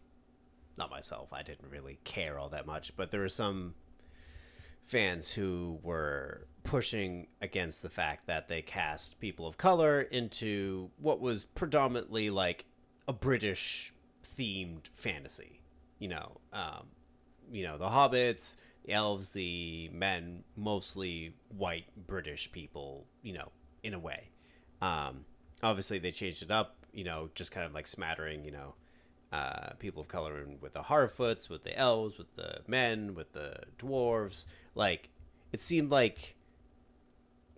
[0.77, 3.73] not myself, I didn't really care all that much, but there were some
[4.83, 11.21] fans who were pushing against the fact that they cast people of color into what
[11.21, 12.65] was predominantly like
[13.07, 15.61] a British themed fantasy.
[15.99, 16.87] You know, um,
[17.51, 23.05] you know the hobbits, the elves, the men, mostly white British people.
[23.21, 23.51] You know,
[23.83, 24.29] in a way.
[24.81, 25.25] Um,
[25.63, 26.75] obviously, they changed it up.
[26.93, 28.43] You know, just kind of like smattering.
[28.43, 28.75] You know,
[29.31, 33.59] uh, people of color with the Harfoots, with the elves, with the men, with the
[33.79, 34.45] dwarves.
[34.75, 35.09] Like,
[35.53, 36.35] it seemed like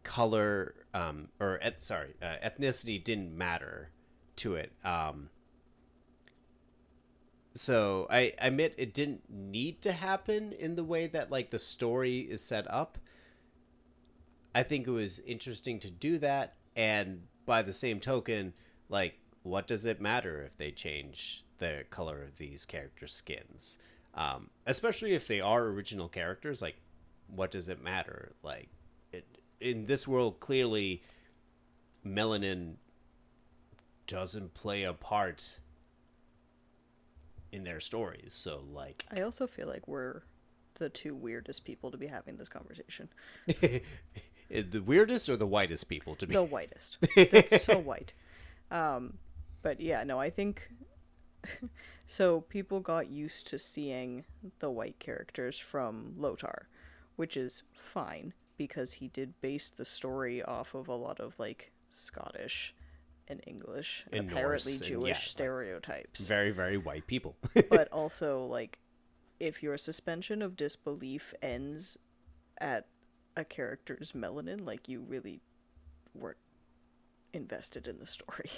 [0.04, 3.90] color um, or et- sorry, uh, ethnicity didn't matter
[4.38, 4.72] to it.
[4.84, 5.30] Um,
[7.60, 11.60] so I, I admit it didn't need to happen in the way that like the
[11.60, 12.98] story is set up.
[14.54, 18.54] I think it was interesting to do that, and by the same token,
[18.90, 23.78] like, what does it matter if they change the color of these characters' skins?
[24.16, 26.78] Um, especially if they are original characters, like,
[27.28, 28.34] what does it matter?
[28.42, 28.70] Like,
[29.12, 29.26] it,
[29.62, 31.04] in this world, clearly,
[32.06, 32.76] melanin
[34.08, 35.60] doesn't play a part
[37.52, 38.34] in their stories.
[38.34, 40.24] So, like, I also feel like we're
[40.76, 43.10] the two weirdest people to be having this conversation.
[43.48, 46.34] the weirdest or the whitest people to be.
[46.34, 46.98] The whitest.
[47.16, 48.14] That's so white.
[48.72, 49.18] Um,
[49.62, 50.70] but yeah, no, I think
[52.06, 52.42] so.
[52.42, 54.26] People got used to seeing
[54.60, 56.64] the white characters from LOTR,
[57.16, 61.72] which is fine because he did base the story off of a lot of like
[61.92, 62.76] Scottish
[63.30, 66.20] and English and And apparently Norse and- Jewish yeah, stereotypes.
[66.22, 67.36] Very, very white people.
[67.70, 68.80] but also like
[69.40, 71.98] if your suspension of disbelief ends
[72.60, 72.88] at
[73.36, 75.40] a character's melanin like you really
[76.16, 76.38] weren't
[77.34, 78.50] invested in the story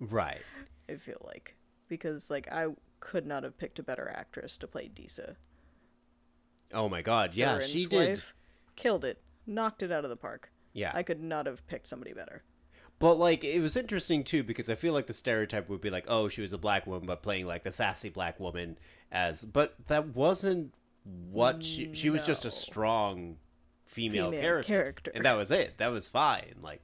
[0.00, 0.40] right.
[0.90, 1.54] i feel like
[1.88, 2.66] because like i
[2.98, 5.36] could not have picked a better actress to play disa
[6.74, 7.32] Oh my god.
[7.34, 8.08] Yeah, Durin's she did.
[8.08, 8.34] wife.
[8.74, 10.90] killed it knocked it out of the park Yeah.
[10.92, 12.42] i could not have picked somebody better
[12.98, 16.06] But like it was interesting too because I feel like the stereotype would be like,
[16.08, 18.78] oh, she was a black woman, but playing like the sassy black woman
[19.12, 20.72] as, but that wasn't
[21.30, 21.92] what she.
[21.92, 23.36] She was just a strong
[23.84, 25.12] female, Female character, character.
[25.14, 25.78] and that was it.
[25.78, 26.54] That was fine.
[26.62, 26.82] Like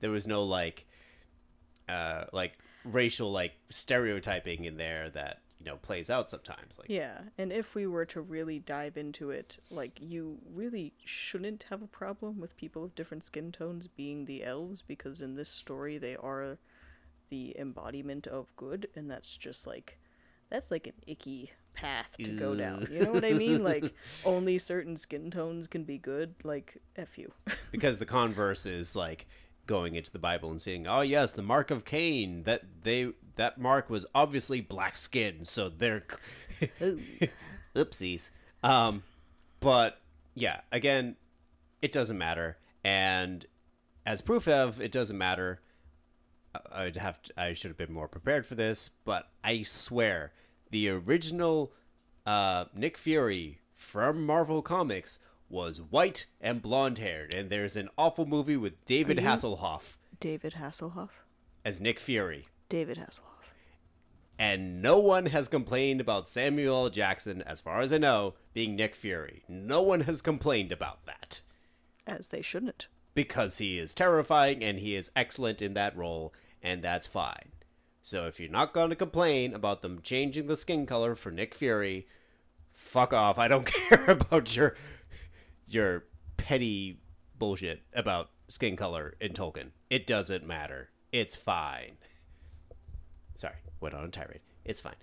[0.00, 0.86] there was no like,
[1.88, 6.78] uh, like racial like stereotyping in there that you know plays out sometimes.
[6.78, 11.64] Like Yeah, and if we were to really dive into it, like you really shouldn't
[11.70, 15.48] have a problem with people of different skin tones being the elves because in this
[15.48, 16.58] story they are
[17.28, 19.98] the embodiment of good and that's just like
[20.48, 22.88] that's like an icky path to go down.
[22.90, 23.62] You know what I mean?
[23.62, 23.94] Like
[24.24, 26.34] only certain skin tones can be good.
[26.42, 27.32] Like f you.
[27.70, 29.26] because the converse is like
[29.66, 32.42] going into the Bible and saying, "Oh yes, the mark of Cain.
[32.44, 36.04] That they that mark was obviously black skin, so they're
[37.74, 38.30] oopsies."
[38.62, 39.02] Um,
[39.60, 40.00] but
[40.34, 41.16] yeah, again,
[41.82, 43.46] it doesn't matter, and
[44.06, 45.60] as proof of it doesn't matter.
[46.54, 50.32] I- I'd have to, I should have been more prepared for this, but I swear
[50.70, 51.72] the original
[52.26, 55.18] uh, Nick Fury from Marvel Comics
[55.48, 61.10] was white and blonde haired, and there's an awful movie with David Hasselhoff David Hasselhoff.
[61.64, 62.44] as Nick Fury.
[62.70, 63.36] David Hasselhoff.
[64.38, 66.90] And no one has complained about Samuel L.
[66.90, 69.42] Jackson, as far as I know, being Nick Fury.
[69.46, 71.42] No one has complained about that.
[72.06, 72.86] As they shouldn't.
[73.12, 77.50] because he is terrifying and he is excellent in that role, and that's fine.
[78.00, 81.54] So if you're not going to complain about them changing the skin color for Nick
[81.54, 82.06] Fury,
[82.72, 83.38] fuck off.
[83.38, 84.74] I don't care about your
[85.68, 86.04] your
[86.38, 87.00] petty
[87.38, 89.70] bullshit about skin color in Tolkien.
[89.90, 90.88] It doesn't matter.
[91.12, 91.98] It's fine.
[93.40, 94.40] Sorry, went on a tirade.
[94.66, 94.96] It's fine.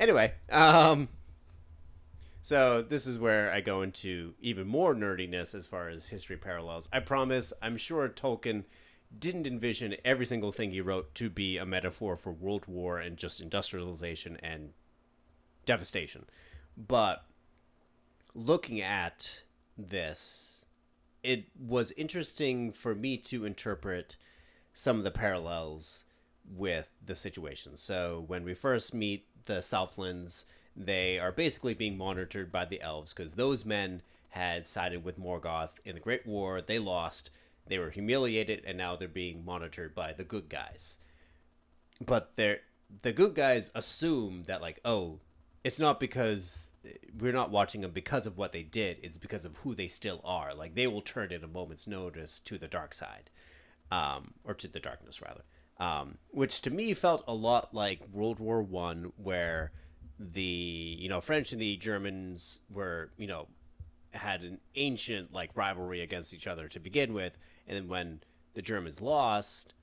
[0.00, 1.08] anyway, um
[2.40, 6.88] so this is where I go into even more nerdiness as far as history parallels.
[6.90, 8.64] I promise, I'm sure Tolkien
[9.16, 13.18] didn't envision every single thing he wrote to be a metaphor for world war and
[13.18, 14.72] just industrialization and
[15.66, 16.24] devastation.
[16.74, 17.22] But
[18.34, 19.42] looking at
[19.76, 20.64] this,
[21.22, 24.16] it was interesting for me to interpret
[24.72, 26.04] some of the parallels
[26.48, 27.76] with the situation.
[27.76, 33.12] So when we first meet the Southlands, they are basically being monitored by the elves
[33.12, 36.62] because those men had sided with Morgoth in the Great War.
[36.62, 37.30] They lost.
[37.66, 40.96] They were humiliated, and now they're being monitored by the good guys.
[42.04, 42.60] But they're
[43.02, 45.20] the good guys assume that like, oh,
[45.64, 46.72] it's not because
[47.18, 48.98] we're not watching them because of what they did.
[49.02, 50.54] It's because of who they still are.
[50.54, 53.30] Like they will turn in a moment's notice to the dark side,
[53.90, 55.42] um, or to the darkness rather.
[55.82, 59.72] Um, which to me felt a lot like World War One, where
[60.16, 60.40] the
[61.00, 63.48] you know French and the Germans were you know
[64.12, 68.20] had an ancient like rivalry against each other to begin with, and then when
[68.54, 69.74] the Germans lost,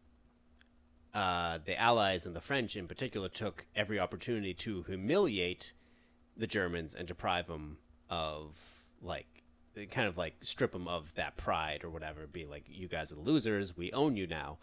[1.13, 5.73] uh, the Allies and the French in particular took every opportunity to humiliate
[6.37, 7.77] the Germans and deprive them
[8.09, 8.55] of
[9.01, 9.43] like
[9.91, 13.15] kind of like strip them of that pride or whatever, be like you guys are
[13.15, 14.59] the losers, we own you now,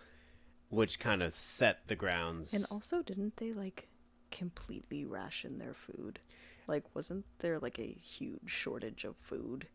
[0.69, 2.53] which kind of set the grounds.
[2.53, 3.89] And also, didn't they like
[4.31, 6.19] completely ration their food?
[6.67, 9.69] Like, wasn't there like a huge shortage of food?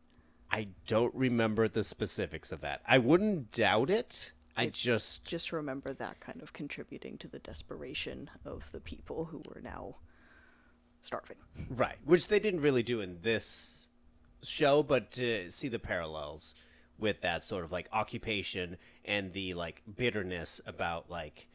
[0.52, 2.82] I don't remember the specifics of that.
[2.86, 4.34] I wouldn't doubt it.
[4.58, 9.42] I just Just remember that kind of contributing to the desperation of the people who
[9.46, 9.96] were now
[11.02, 11.38] starving.
[11.70, 13.90] Right, which they didn't really do in this
[14.44, 16.56] show, but to see the parallels
[17.02, 21.50] with that sort of like occupation and the like bitterness about like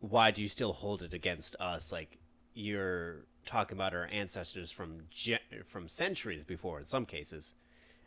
[0.00, 1.92] why do you still hold it against us?
[1.92, 2.18] Like
[2.54, 7.54] you're talking about our ancestors from ge- from centuries before in some cases.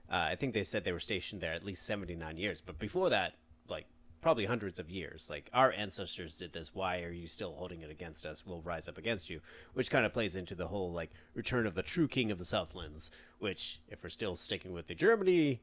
[0.09, 3.09] Uh, I think they said they were stationed there at least 79 years, but before
[3.11, 3.35] that,
[3.69, 3.85] like
[4.21, 5.29] probably hundreds of years.
[5.29, 6.73] Like our ancestors did this.
[6.73, 8.45] Why are you still holding it against us?
[8.45, 9.41] We'll rise up against you,
[9.73, 12.45] which kind of plays into the whole like return of the true king of the
[12.45, 13.11] Southlands.
[13.39, 15.61] Which, if we're still sticking with the Germany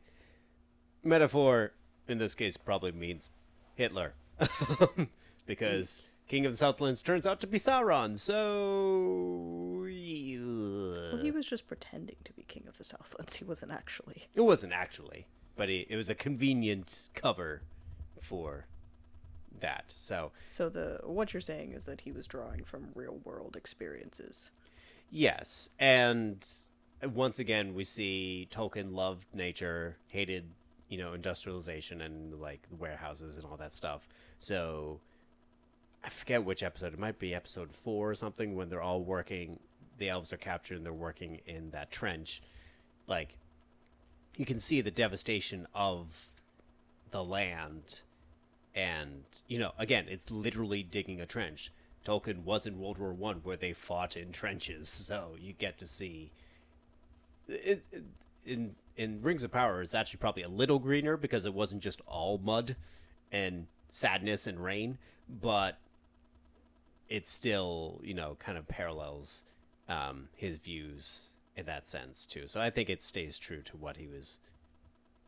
[1.09, 1.73] metaphor,
[2.07, 3.31] in this case, probably means
[3.75, 4.15] Hitler,
[5.47, 8.19] because king of the Southlands turns out to be Sauron.
[8.19, 9.87] So.
[11.13, 13.37] Well, he was just pretending to be king of the Southlands.
[13.37, 14.29] He wasn't actually.
[14.35, 17.63] It wasn't actually, but it, it was a convenient cover
[18.21, 18.67] for
[19.61, 19.85] that.
[19.91, 24.51] So, So the what you're saying is that he was drawing from real world experiences.
[25.11, 25.71] yes.
[25.79, 26.47] And
[27.03, 30.51] once again, we see Tolkien loved nature, hated,
[30.89, 34.09] you know, industrialization and like warehouses and all that stuff.
[34.39, 35.01] So,
[36.05, 36.93] I forget which episode.
[36.95, 39.59] It might be episode four or something when they're all working.
[39.99, 42.41] The elves are captured and they're working in that trench.
[43.09, 43.37] Like,
[44.37, 46.29] you can see the devastation of
[47.11, 48.01] the land
[48.75, 51.73] and you know again it's literally digging a trench
[52.05, 55.87] tolkien was in world war one where they fought in trenches so you get to
[55.87, 56.31] see
[57.49, 58.05] it, it-
[58.45, 62.03] in in rings of power it's actually probably a little greener because it wasn't just
[62.07, 62.77] all mud
[63.33, 65.79] and sadness and rain but
[67.09, 69.45] it still you know kind of parallels
[69.89, 73.97] um, his views in that sense too so i think it stays true to what
[73.97, 74.39] he was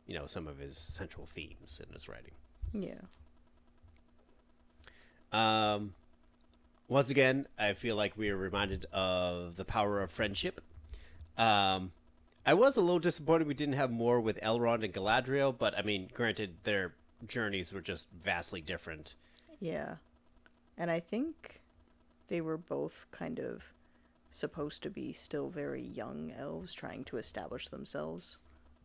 [0.05, 2.33] you know some of his central themes in his writing
[2.73, 3.01] Yeah.
[5.31, 5.93] um,
[6.87, 10.59] once again, I feel like we are reminded of the power of friendship.
[11.37, 11.93] Um,
[12.45, 15.83] I was a little disappointed we didn't have more with Elrond and Galadriel, but I
[15.83, 16.93] mean, granted, their
[17.27, 19.15] journeys were just vastly different.
[19.59, 19.95] Yeah.
[20.77, 21.61] And I think
[22.27, 23.63] they were both kind of
[24.31, 28.37] supposed to be still very young elves trying to establish themselves.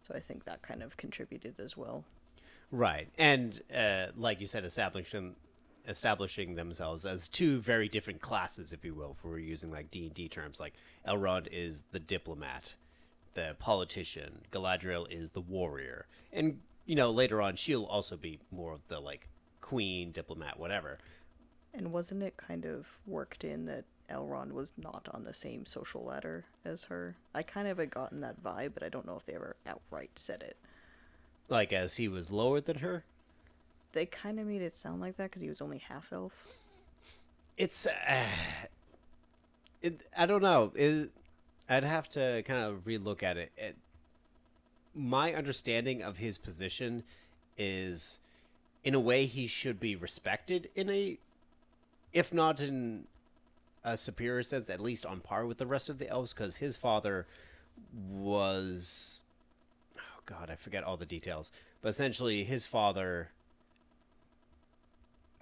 [0.03, 2.05] So I think that kind of contributed as well.
[2.71, 5.37] Right, and uh, like you said, establishing
[5.89, 10.07] establishing themselves as two very different classes, if you will, if we're using like D
[10.07, 10.59] and D terms.
[10.59, 10.75] Like
[11.07, 12.75] Elrond is the diplomat,
[13.37, 14.41] the politician.
[14.51, 18.99] Galadriel is the warrior, and you know later on she'll also be more of the
[18.99, 19.29] like
[19.61, 20.99] queen, diplomat, whatever.
[21.73, 26.03] And wasn't it kind of worked in that Elrond was not on the same social
[26.03, 27.17] ladder as her?
[27.35, 30.11] I kind of had gotten that vibe, but I don't know if they ever outright
[30.17, 30.57] said it.
[31.49, 33.05] Like as he was lower than her.
[33.93, 36.33] They kind of made it sound like that because he was only half elf.
[37.59, 38.25] It's uh,
[39.83, 40.73] it, I don't know.
[40.75, 41.11] It,
[41.69, 43.53] I'd have to kind of relook at it.
[43.57, 43.77] it.
[44.95, 47.03] My understanding of his position
[47.59, 48.19] is,
[48.85, 51.19] in a way, he should be respected in a,
[52.13, 53.05] if not in
[53.85, 56.77] a superior sense, at least on par with the rest of the elves, because his
[56.77, 57.27] father
[58.11, 59.23] was,
[59.99, 61.53] oh god, I forget all the details,
[61.83, 63.31] but essentially his father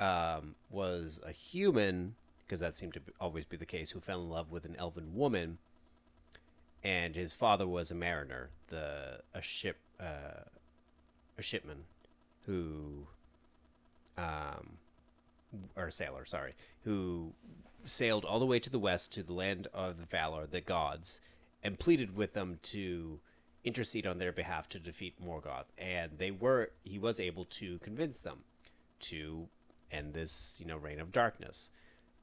[0.00, 4.30] um, was a human, because that seemed to always be the case, who fell in
[4.30, 5.58] love with an elven woman,
[6.84, 10.44] and his father was a mariner, the a ship uh,
[11.36, 11.84] a shipman,
[12.46, 13.06] who,
[14.16, 14.78] um,
[15.76, 16.52] or a sailor, sorry,
[16.84, 17.32] who
[17.84, 21.20] sailed all the way to the west to the land of the Valar, the gods,
[21.62, 23.18] and pleaded with them to
[23.64, 28.20] intercede on their behalf to defeat Morgoth, and they were he was able to convince
[28.20, 28.40] them
[29.00, 29.48] to
[29.90, 31.70] end this, you know, reign of darkness.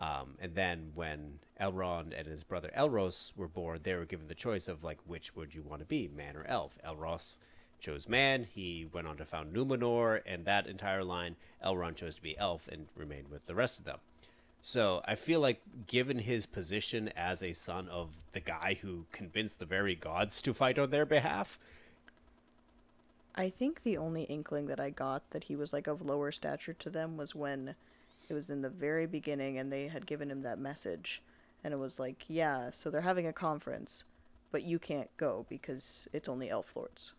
[0.01, 4.35] Um, and then when Elrond and his brother Elros were born, they were given the
[4.35, 6.79] choice of like which would you want to be, man or elf.
[6.83, 7.37] Elros
[7.79, 8.47] chose man.
[8.51, 12.67] He went on to found Numenor, and that entire line, Elrond chose to be elf
[12.67, 13.99] and remained with the rest of them.
[14.59, 19.59] So I feel like, given his position as a son of the guy who convinced
[19.59, 21.59] the very gods to fight on their behalf,
[23.35, 26.73] I think the only inkling that I got that he was like of lower stature
[26.73, 27.75] to them was when
[28.29, 31.21] it was in the very beginning and they had given him that message.
[31.63, 34.03] And it was like, yeah, so they're having a conference,
[34.51, 37.13] but you can't go because it's only elf lords.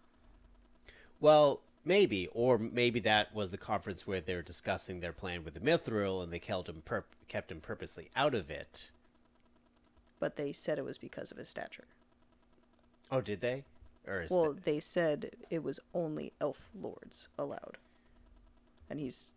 [1.21, 5.55] Well, maybe, or maybe that was the conference where they were discussing their plan with
[5.55, 8.91] the Mithril, and they kept him pur- kept him purposely out of it.
[10.19, 11.85] But they said it was because of his stature.
[13.11, 13.65] Oh, did they?
[14.07, 17.79] Or is Well, they said it was only elf lords allowed.
[18.91, 19.33] And he's,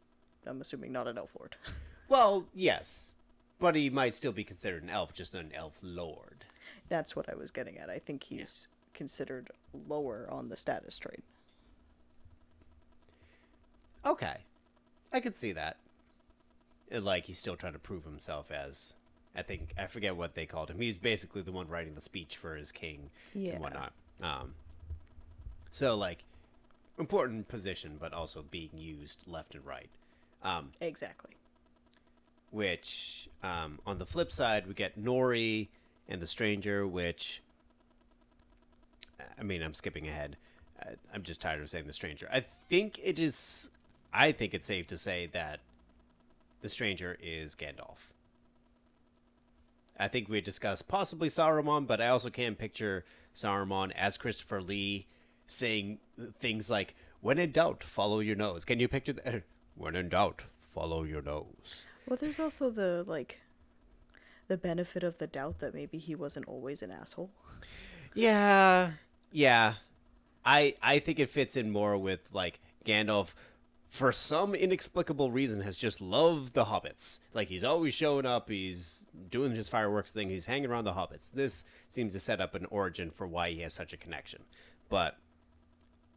[0.48, 1.56] I'm assuming, not an elf lord.
[2.10, 3.14] well, yes,
[3.60, 6.46] but he might still be considered an elf, just not an elf lord.
[6.90, 7.90] That's what I was getting at.
[7.90, 9.50] I think he's considered
[9.88, 11.22] lower on the status trade.
[14.06, 14.38] Okay,
[15.12, 15.78] I could see that.
[16.92, 18.96] Like he's still trying to prove himself as.
[19.36, 20.80] I think I forget what they called him.
[20.80, 23.54] He's basically the one writing the speech for his king Yeah.
[23.54, 23.92] and whatnot.
[24.22, 24.54] Um,
[25.72, 26.24] so like
[26.98, 29.90] important position, but also being used left and right.
[30.46, 31.32] Um, Exactly.
[32.52, 35.68] which um, on the flip side we get Nori
[36.08, 37.42] and the Stranger, which
[39.40, 40.38] I mean I'm skipping ahead.
[41.14, 42.30] I'm just tired of saying the Stranger.
[42.32, 43.70] I think it is.
[44.14, 45.62] I think it's safe to say that
[46.62, 48.10] the Stranger is Gandalf.
[49.98, 55.08] I think we discussed possibly Saruman, but I also can picture Saruman as Christopher Lee
[55.48, 56.00] saying
[56.40, 59.44] things like, "When in doubt, follow your nose." Can you picture that?
[59.76, 61.86] When in doubt, follow your nose.
[62.08, 63.40] Well, there's also the like
[64.48, 67.32] the benefit of the doubt that maybe he wasn't always an asshole.
[68.14, 68.92] Yeah,
[69.32, 69.76] yeah.
[70.46, 73.34] I I think it fits in more with like Gandalf.
[73.88, 77.20] For some inexplicable reason, has just loved the hobbits.
[77.34, 78.50] Like he's always showing up.
[78.50, 80.30] He's doing his fireworks thing.
[80.30, 81.32] He's hanging around the hobbits.
[81.32, 84.44] This seems to set up an origin for why he has such a connection.
[84.90, 85.18] But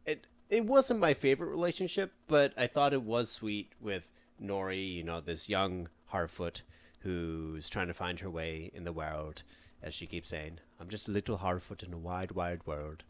[0.05, 4.95] it it wasn't my favorite relationship, but I thought it was sweet with Nori.
[4.95, 6.61] You know, this young Harfoot
[6.99, 9.43] who's trying to find her way in the world,
[9.81, 10.59] as she keeps saying.
[10.79, 13.03] I'm just a little Harfoot in a wide, wide world.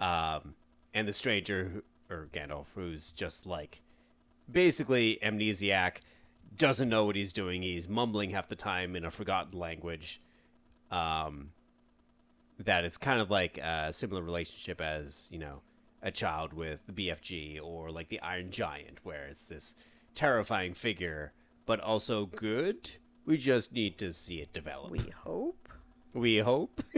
[0.00, 0.54] Um,
[0.94, 3.82] and the stranger, or Gandalf, who's just like
[4.50, 5.98] basically amnesiac,
[6.56, 7.62] doesn't know what he's doing.
[7.62, 10.20] He's mumbling half the time in a forgotten language.
[10.90, 11.50] Um,
[12.58, 15.62] that it's kind of like a similar relationship as you know
[16.02, 19.74] a child with the BFG or like the Iron Giant, where it's this
[20.14, 21.32] terrifying figure,
[21.66, 22.90] but also good
[23.26, 24.90] We just need to see it develop.
[24.90, 25.68] We hope.
[26.14, 26.82] We hope.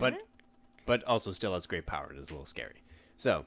[0.00, 0.22] but Uh-huh.
[0.84, 2.82] but also still has great power and is a little scary.
[3.16, 3.46] So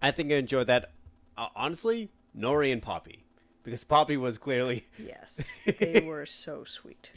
[0.00, 0.92] I think I enjoyed that.
[1.36, 3.24] Uh, honestly, Nori and Poppy,
[3.64, 7.12] because Poppy was clearly Yes, they were so sweet.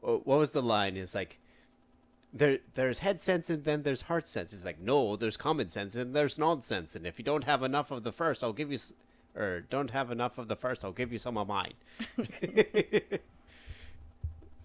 [0.00, 0.96] what was the line?
[0.96, 1.38] Is like
[2.32, 4.52] there there's head sense and then there's heart sense.
[4.52, 6.96] It's like no, there's common sense and there's nonsense.
[6.96, 8.76] And if you don't have enough of the first, I'll give you.
[8.76, 8.92] S-
[9.34, 11.72] or don't have enough of the first, I'll give you some of mine.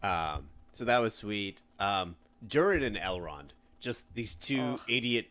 [0.04, 1.62] um, so that was sweet.
[1.80, 2.16] Um,
[2.46, 4.80] Durin and Elrond, just these two Ugh.
[4.90, 5.28] idiot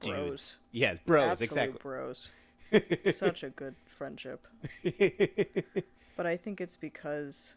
[0.00, 0.14] Bros.
[0.14, 0.58] dudes.
[0.72, 1.78] Yes, bros, Absolute exactly.
[1.82, 2.28] bros.
[3.16, 4.46] Such a good friendship.
[6.18, 7.54] But I think it's because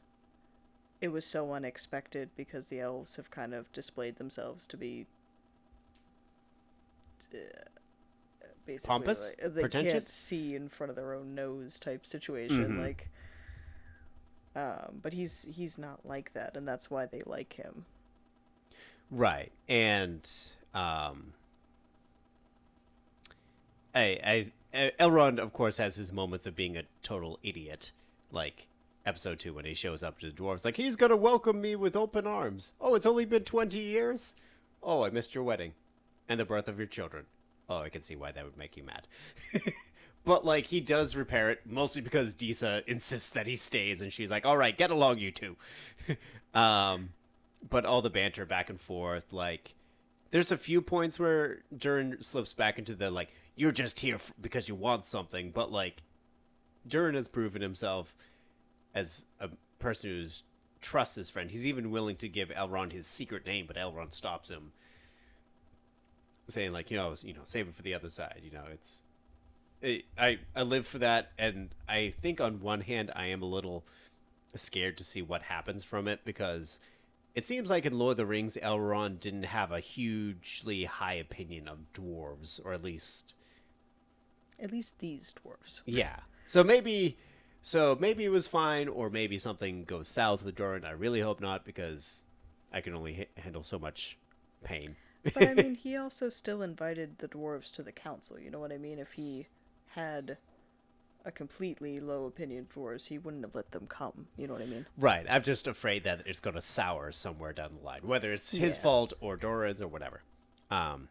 [1.02, 5.08] it was so unexpected because the elves have kind of displayed themselves to be
[7.34, 7.38] uh,
[8.66, 9.36] basically Pompous?
[9.42, 12.80] like, they can't see in front of their own nose type situation Mhm.
[12.80, 13.10] like
[14.56, 17.86] um but he's he's not like that and that's why they like him
[19.10, 19.52] Right.
[19.68, 20.30] And
[20.74, 21.34] um
[23.94, 27.92] I I Elrond of course has his moments of being a total idiot.
[28.32, 28.68] Like
[29.06, 31.96] episode 2 when he shows up to the dwarves like he's to welcome me with
[31.96, 32.74] open arms.
[32.80, 34.36] Oh, it's only been 20 years.
[34.84, 35.74] Oh, I missed your wedding
[36.30, 37.26] and the birth of your children.
[37.70, 39.08] Oh, I can see why that would make you mad.
[40.26, 44.30] but like he does repair it mostly because Disa insists that he stays and she's
[44.30, 45.56] like, "All right, get along you two."
[46.54, 47.10] um
[47.70, 49.76] but all the banter back and forth like
[50.32, 54.68] there's a few points where Durin slips back into the like you're just here because
[54.68, 56.02] you want something but like
[56.88, 58.16] Durin has proven himself
[58.94, 60.28] as a person who
[60.82, 64.50] trusts his friend he's even willing to give Elrond his secret name but Elrond stops
[64.50, 64.72] him
[66.48, 69.02] saying like you know you know save it for the other side you know it's
[69.82, 73.46] it, I I live for that and I think on one hand I am a
[73.46, 73.84] little
[74.56, 76.80] scared to see what happens from it because
[77.34, 81.68] it seems like in Lord of the Rings, Elrond didn't have a hugely high opinion
[81.68, 83.36] of dwarves, or at least,
[84.60, 86.18] at least these dwarves yeah.
[86.48, 87.18] So maybe,
[87.62, 90.86] so maybe it was fine, or maybe something goes south with Durin.
[90.86, 92.24] I really hope not, because
[92.74, 94.18] I can only handle so much
[94.64, 94.96] pain.
[95.34, 98.40] but I mean, he also still invited the dwarves to the council.
[98.40, 98.98] You know what I mean?
[99.00, 99.48] If he
[99.90, 100.38] had
[101.24, 104.26] a completely low opinion for us, he wouldn't have let them come.
[104.38, 104.88] You know what I mean?
[104.98, 105.26] Right.
[105.30, 108.76] I'm just afraid that it's going to sour somewhere down the line, whether it's his
[108.78, 108.82] Yeah.
[108.82, 110.24] fault or Durin's or whatever.
[110.72, 111.10] Um.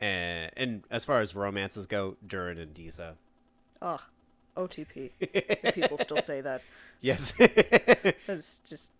[0.00, 3.14] And, and as far as romances go, Durin and Disa.
[3.80, 4.02] Ugh,
[4.56, 5.10] OTP.
[5.20, 6.62] if people still say that.
[7.00, 7.32] Yes.
[8.26, 8.92] That's just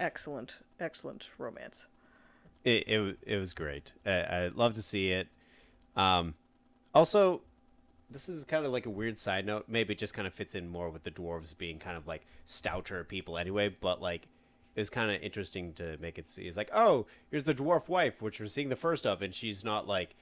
[0.00, 1.86] excellent, excellent romance.
[2.64, 3.92] it, it it was great.
[4.06, 5.28] I, I love to see it.
[5.96, 6.34] Um,
[6.94, 7.42] also,
[8.10, 9.64] this is kind of like a weird side note.
[9.68, 12.26] Maybe it just kind of fits in more with the dwarves being kind of like
[12.44, 13.68] stouter people anyway.
[13.68, 14.22] But like,
[14.74, 16.42] it was kind of interesting to make it see.
[16.44, 19.64] It's like, oh, here's the dwarf wife, which we're seeing the first of, and she's
[19.64, 20.14] not like.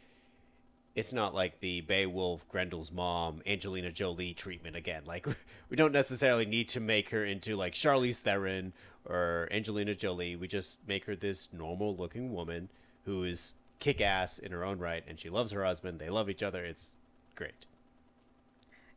[0.95, 5.03] It's not like the Beowulf Grendel's mom, Angelina Jolie treatment again.
[5.07, 5.27] Like,
[5.71, 8.73] we don't necessarily need to make her into like Charlize Theron
[9.05, 10.37] or Angelina Jolie.
[10.37, 12.69] We just make her this normal looking woman
[13.05, 15.99] who is kick ass in her own right and she loves her husband.
[15.99, 16.65] They love each other.
[16.65, 16.93] It's
[17.35, 17.67] great.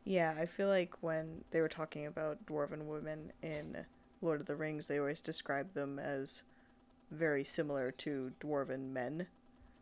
[0.04, 3.86] Yeah, I feel like when they were talking about dwarven women in
[4.20, 6.42] Lord of the Rings, they always described them as
[7.10, 9.26] very similar to dwarven men.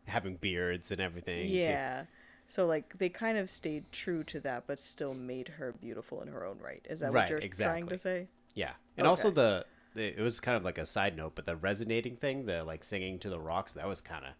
[0.05, 1.47] Having beards and everything.
[1.47, 1.53] too.
[1.53, 2.05] Yeah.
[2.47, 6.27] So like they kind of stayed true to that, but still made her beautiful in
[6.27, 6.85] her own right.
[6.89, 8.27] Is that Right, what you're trying to say?
[8.53, 8.71] Yeah.
[8.97, 9.35] And also Okay.
[9.35, 12.63] the, the, it was kind of like a side note, but the resonating thing, the
[12.63, 14.31] like singing to the rocks, that was kind of,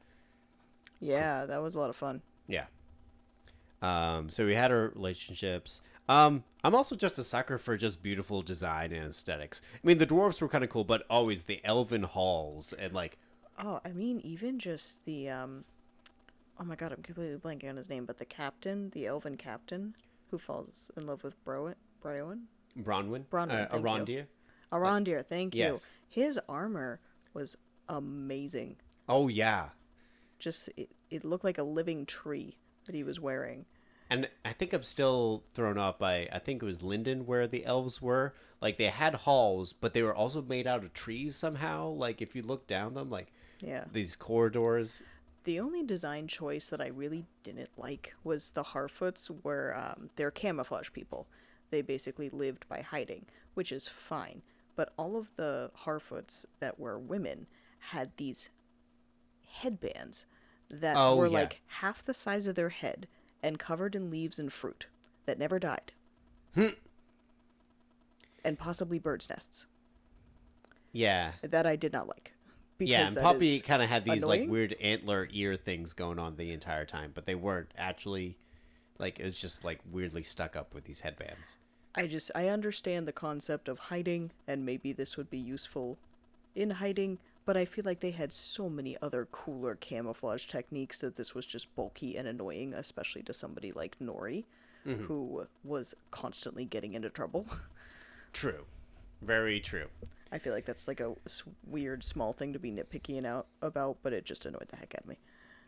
[0.99, 2.21] Yeah, that was a lot of fun.
[2.47, 2.65] yeah.
[3.81, 5.81] Um, so we had our relationships.
[6.07, 9.61] Um, I'm also just a sucker for just beautiful design and aesthetics.
[9.73, 13.17] I mean, the dwarves were kind of cool, but always the elven halls and like
[13.59, 15.63] Oh, I mean, even just the um,
[16.59, 19.95] oh my god, I'm completely blanking on his name, but the captain, the elven captain,
[20.31, 21.73] who falls in love with Bro-
[22.03, 22.41] Bryoan,
[22.81, 23.83] Bronwyn, Bronwyn, uh, you.
[23.83, 24.25] Arondir.
[24.71, 25.25] Arondir.
[25.25, 25.61] Thank you.
[25.61, 25.91] yes.
[26.09, 26.99] His armor
[27.33, 27.55] was
[27.89, 28.77] amazing.
[29.07, 29.69] Oh yeah,
[30.39, 33.65] Just it, it looked like a living tree that he was wearing.
[34.09, 37.65] and I think I'm still thrown off by I think it was Lindon where the
[37.65, 38.33] elves were.
[38.61, 41.89] Like they had halls, but they were also made out of trees somehow.
[41.89, 43.31] Like if you look down them, like
[43.65, 43.85] Yeah.
[43.91, 45.03] these corridors.
[45.45, 50.31] The only design choice that I really didn't like was the Harfoots, where um, they're
[50.31, 51.27] camouflage people.
[51.69, 54.41] They basically lived by hiding, which is fine.
[54.75, 57.47] But all of the Harfoots that were women
[57.79, 58.49] had these
[59.45, 60.25] headbands
[60.69, 61.39] that Oh, were yeah.
[61.39, 63.07] like half the size of their head
[63.43, 64.87] and covered in leaves and fruit
[65.25, 65.91] that never died.
[68.45, 69.67] and possibly birds' nests.
[70.91, 71.31] Yeah.
[71.41, 72.32] That I did not like.
[72.79, 76.51] Yeah, and Poppy kind of had these like weird antler ear things going on the
[76.51, 78.37] entire time, but they weren't actually
[78.99, 81.57] like it was just like weirdly stuck up with these headbands.
[81.95, 85.97] I just I understand the concept of hiding and maybe this would be useful
[86.55, 91.15] in hiding, but I feel like they had so many other cooler camouflage techniques that
[91.15, 94.43] this was just bulky and annoying, especially to somebody like Nori,
[94.87, 95.03] mm-hmm.
[95.03, 97.45] who was constantly getting into trouble.
[98.33, 98.65] True.
[99.25, 99.87] Very true.
[100.31, 101.13] I feel like that's like a
[101.67, 104.95] weird small thing to be nitpicky and out about, but it just annoyed the heck
[104.95, 105.17] out of me.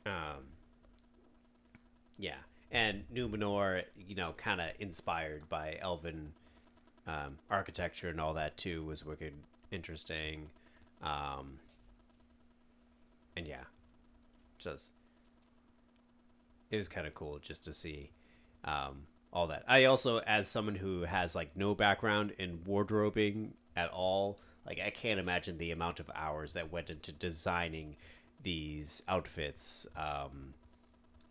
[0.05, 0.43] Um,
[2.17, 2.37] yeah,
[2.71, 6.33] and Numenor, you know, kind of inspired by Elven
[7.07, 9.33] um, architecture and all that too, was wicked
[9.71, 10.49] interesting.
[11.03, 11.59] Um,
[13.37, 13.63] and yeah,
[14.57, 14.93] just
[16.71, 18.09] it was kind of cool just to see
[18.63, 19.03] um,
[19.35, 19.63] all that.
[19.67, 24.89] I also, as someone who has like no background in wardrobing at all, like I
[24.89, 27.97] can't imagine the amount of hours that went into designing
[28.41, 30.53] these outfits um,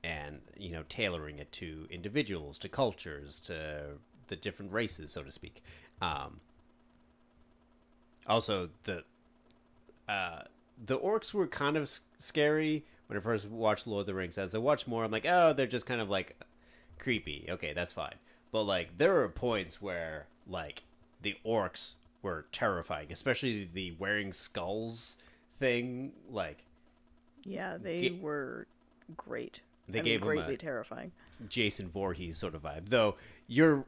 [0.03, 3.97] and you know tailoring it to individuals, to cultures, to
[4.29, 5.63] the different races, so to speak.
[6.03, 6.41] Um,
[8.27, 9.03] also, the
[10.09, 10.43] uh,
[10.85, 14.37] the orcs were kind of scary when I first watched Lord of the Rings.
[14.37, 16.37] As I watch more, I'm like, oh, they're just kind of like
[16.99, 17.47] creepy.
[17.49, 18.15] Okay, that's fine.
[18.53, 20.83] But like, there are points where like
[21.23, 25.17] the orcs were terrifying, especially the wearing skulls
[25.51, 26.13] thing.
[26.31, 26.65] Like
[27.45, 28.67] Yeah, they Ge- were
[29.17, 29.61] great.
[29.89, 31.13] They I mean, gave a- greatly terrifying.
[31.49, 32.89] Jason Voorhees sort of vibe.
[32.89, 33.17] Though
[33.49, 33.85] your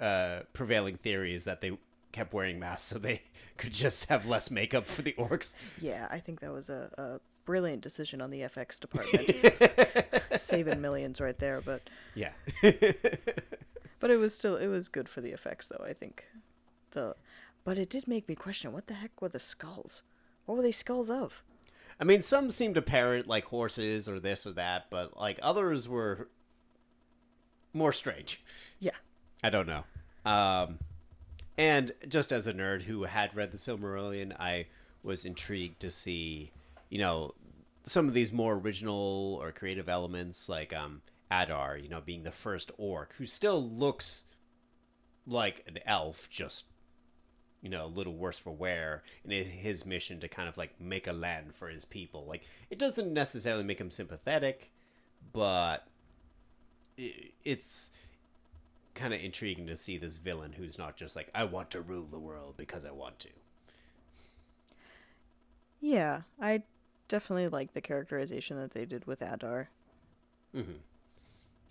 [0.00, 1.78] uh, prevailing theory is that they
[2.12, 3.22] kept wearing masks so they
[3.56, 5.54] could just have less makeup for the orcs.
[5.80, 9.30] Yeah, I think that was a, a brilliant decision on the FX department.
[10.38, 11.80] Saving millions right there, but
[12.14, 12.32] Yeah.
[12.62, 16.26] but it was still it was good for the effects though, I think.
[16.90, 17.16] The
[17.64, 20.02] but it did make me question what the heck were the skulls?
[20.44, 21.42] What were they skulls of?
[21.98, 26.28] I mean, some seemed apparent, like horses or this or that, but like others were
[27.72, 28.44] more strange.
[28.78, 28.98] Yeah.
[29.42, 29.84] I don't know.
[30.30, 30.80] Um,
[31.56, 34.66] and just as a nerd who had read the Silmarillion, I
[35.02, 36.52] was intrigued to see,
[36.88, 37.34] you know,
[37.84, 42.32] some of these more original or creative elements, like um, Adar, you know, being the
[42.32, 44.24] first orc who still looks
[45.26, 46.66] like an elf, just
[47.60, 51.06] you know, a little worse for wear and his mission to kind of like make
[51.06, 52.24] a land for his people.
[52.26, 54.70] Like, it doesn't necessarily make him sympathetic,
[55.32, 55.86] but
[57.44, 57.90] it's
[58.94, 62.06] kind of intriguing to see this villain who's not just like, I want to rule
[62.08, 63.28] the world because I want to.
[65.80, 66.62] Yeah, I
[67.08, 69.70] definitely like the characterization that they did with Adar.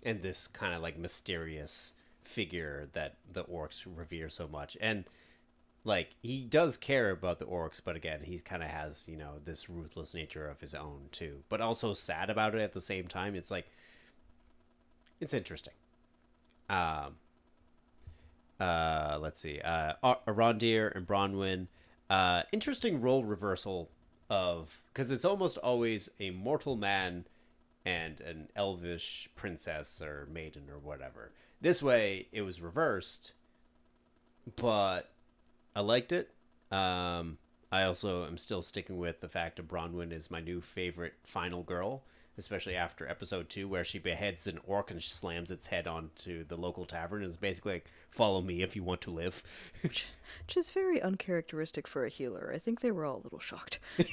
[0.02, 4.76] and this kind of like mysterious figure that the orcs revere so much.
[4.80, 5.04] And
[5.84, 9.34] like he does care about the orcs but again he kind of has you know
[9.44, 11.42] this ruthless nature of his own too.
[11.48, 13.66] But also sad about it at the same time it's like
[15.20, 15.74] it's interesting.
[16.68, 17.16] Um
[18.60, 19.92] uh let's see uh
[20.26, 21.68] arondir and bronwyn
[22.10, 23.88] uh interesting role reversal
[24.30, 27.24] of because it's almost always a mortal man
[27.84, 31.32] and an elvish princess or maiden or whatever.
[31.60, 33.32] This way, it was reversed,
[34.56, 35.10] but
[35.74, 36.30] I liked it.
[36.70, 37.38] Um,
[37.72, 41.62] I also am still sticking with the fact that Bronwyn is my new favorite final
[41.62, 42.02] girl,
[42.38, 46.56] especially after episode two, where she beheads an orc and slams its head onto the
[46.56, 47.22] local tavern.
[47.22, 49.42] and is basically like, "Follow me if you want to live."
[49.82, 50.06] Which
[50.56, 52.52] is very uncharacteristic for a healer.
[52.54, 53.78] I think they were all a little shocked.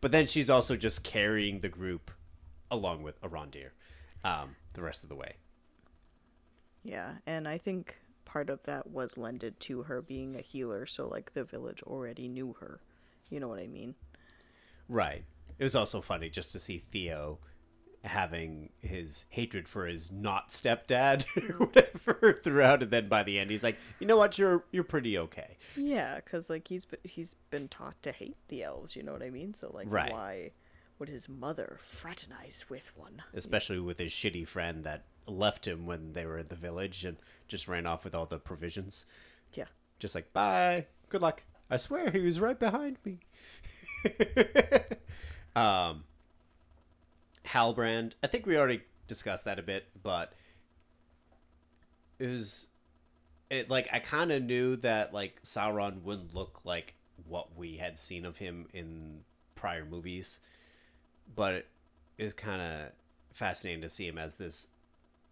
[0.00, 2.10] but then she's also just carrying the group
[2.70, 3.70] along with Arondir
[4.24, 5.34] um, the rest of the way.
[6.82, 11.06] Yeah, and I think part of that was lended to her being a healer, so
[11.06, 12.80] like the village already knew her.
[13.30, 13.94] You know what I mean?
[14.88, 15.24] Right.
[15.58, 17.38] It was also funny just to see Theo
[18.02, 23.50] having his hatred for his not stepdad or whatever throughout, and then by the end
[23.50, 25.56] he's like, you know what, you're you're pretty okay.
[25.76, 28.94] Yeah, because like he's been, he's been taught to hate the elves.
[28.94, 29.54] You know what I mean?
[29.54, 30.12] So like, Right.
[30.12, 30.50] why
[30.98, 33.22] would his mother fraternize with one?
[33.32, 37.16] Especially with his shitty friend that left him when they were in the village and
[37.48, 39.06] just ran off with all the provisions.
[39.54, 39.64] Yeah.
[39.98, 41.42] Just like, bye, good luck.
[41.70, 43.20] I swear he was right behind me.
[45.56, 46.04] um,
[47.46, 50.32] Halbrand, I think we already discussed that a bit, but
[52.18, 52.68] it was
[53.50, 56.94] it like I kind of knew that like Sauron wouldn't look like
[57.26, 59.20] what we had seen of him in
[59.54, 60.40] prior movies,
[61.34, 61.66] but it
[62.18, 62.92] is kind of
[63.32, 64.68] fascinating to see him as this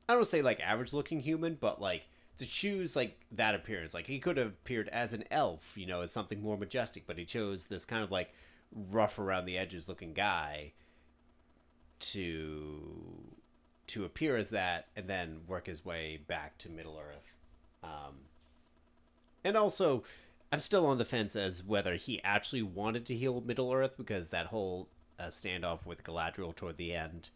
[0.09, 2.03] I don't say like average looking human, but like
[2.39, 3.95] to choose like that appearance.
[3.95, 7.19] Like he could have appeared as an elf, you know, as something more majestic, but
[7.19, 8.33] he chose this kind of like
[8.75, 10.73] rough around the edges looking guy
[12.01, 13.33] to
[13.87, 17.35] to appear as that and then work his way back to Middle Earth.
[17.83, 18.21] Um,
[19.45, 20.05] and also,
[20.51, 24.31] I'm still on the fence as whether he actually wanted to heal Middle Earth because
[24.31, 27.31] that whole uh, standoff with Galadriel toward the end,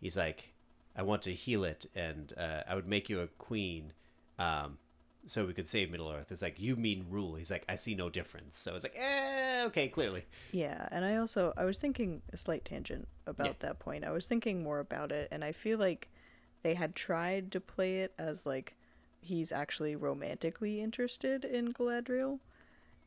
[0.00, 0.54] he's like,
[0.96, 3.92] "I want to heal it, and uh, I would make you a queen,
[4.38, 4.78] um,
[5.26, 7.34] so we could save Middle Earth." It's like you mean rule.
[7.36, 10.24] He's like, "I see no difference." So it's like, eh, okay, clearly.
[10.52, 13.52] Yeah, and I also I was thinking a slight tangent about Yeah.
[13.60, 14.04] that point.
[14.04, 16.08] I was thinking more about it and I feel like
[16.62, 18.74] they had tried to play it as like
[19.20, 22.40] he's actually romantically interested in Galadriel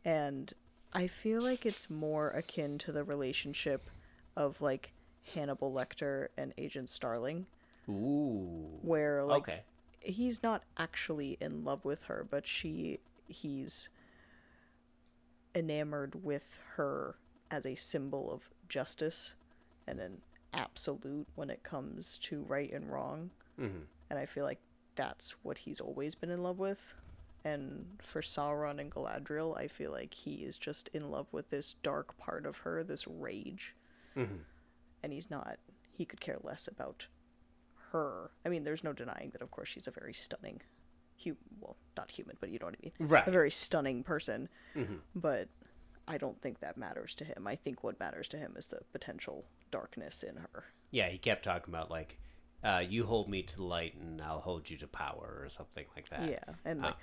[0.04, 0.54] and
[0.94, 3.90] I feel like it's more akin to the relationship
[4.38, 4.94] of like
[5.34, 7.48] Hannibal Lecter and Agent Starling
[7.90, 8.80] Ooh.
[8.82, 9.62] where like okay.
[10.06, 13.90] He's not actually in love with her, but she he's
[15.54, 17.16] enamored with her
[17.50, 19.34] as a symbol of justice
[19.88, 20.22] and an
[20.54, 23.30] absolute when it comes to right and wrong.
[23.60, 23.80] Mm-hmm.
[24.10, 24.60] And I feel like
[24.96, 26.96] that's what he's always been in love with.
[27.44, 31.76] And for Sauron and Galadriel, I feel like he is just in love with this
[31.84, 33.76] dark part of her, this rage.
[34.16, 34.40] Mhm.
[35.04, 35.58] And he's not,
[35.92, 37.08] he could care less about
[37.96, 38.32] her.
[38.46, 40.62] I mean, there's no denying that, of course, she's a very stunning,
[41.24, 42.94] hu- well, not human, but you know what I mean.
[43.10, 43.28] Right.
[43.28, 44.50] A very stunning person.
[44.76, 45.00] Mhm.
[45.16, 45.50] But
[46.08, 47.48] I don't think that matters to him.
[47.48, 50.66] I think what matters to him is the potential darkness in her.
[50.92, 52.20] Yeah, he kept talking about like,
[52.64, 55.86] uh, "You hold me to the light, and I'll hold you to power," or something
[55.96, 56.30] like that.
[56.30, 56.96] Yeah, and Uh, like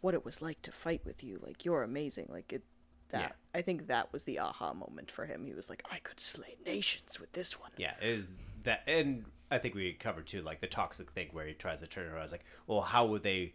[0.00, 1.38] what it was like to fight with you.
[1.38, 2.26] Like you're amazing.
[2.28, 2.62] Like it.
[3.08, 3.32] That Yeah.
[3.58, 5.44] I think that was the aha moment for him.
[5.44, 7.72] He was like, I could slay nations with this one.
[7.76, 11.54] Yeah, is that and I think we covered too like the toxic thing where he
[11.54, 12.22] tries to turn it around.
[12.22, 13.54] It's like, well, how would they,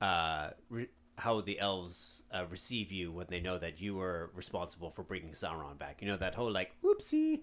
[0.00, 4.30] uh, re- how would the elves uh, receive you when they know that you were
[4.34, 6.02] responsible for bringing Sauron back?
[6.02, 7.42] You know that whole like, oopsie.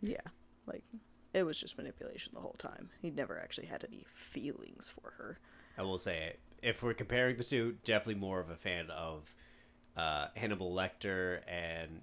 [0.00, 0.20] Yeah,
[0.66, 0.84] like
[1.32, 2.90] it was just manipulation the whole time.
[3.02, 5.38] He never actually had any feelings for her.
[5.76, 9.34] I will say, if we're comparing the two, definitely more of a fan of
[9.96, 12.02] uh, Hannibal Lecter and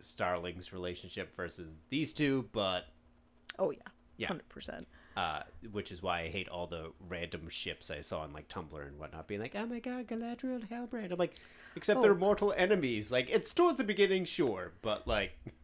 [0.00, 2.86] Starling's relationship versus these two, but
[3.58, 4.28] Oh yeah, Yeah.
[4.28, 4.86] hundred percent.
[5.16, 5.42] uh,
[5.72, 8.98] which is why I hate all the random ships I saw on like Tumblr and
[8.98, 11.34] whatnot, being like, "Oh my god, Galadriel and Halbrand." I'm like,
[11.76, 12.02] except Oh.
[12.02, 13.10] they're mortal enemies.
[13.12, 15.36] Like, it's towards the beginning, sure, but like,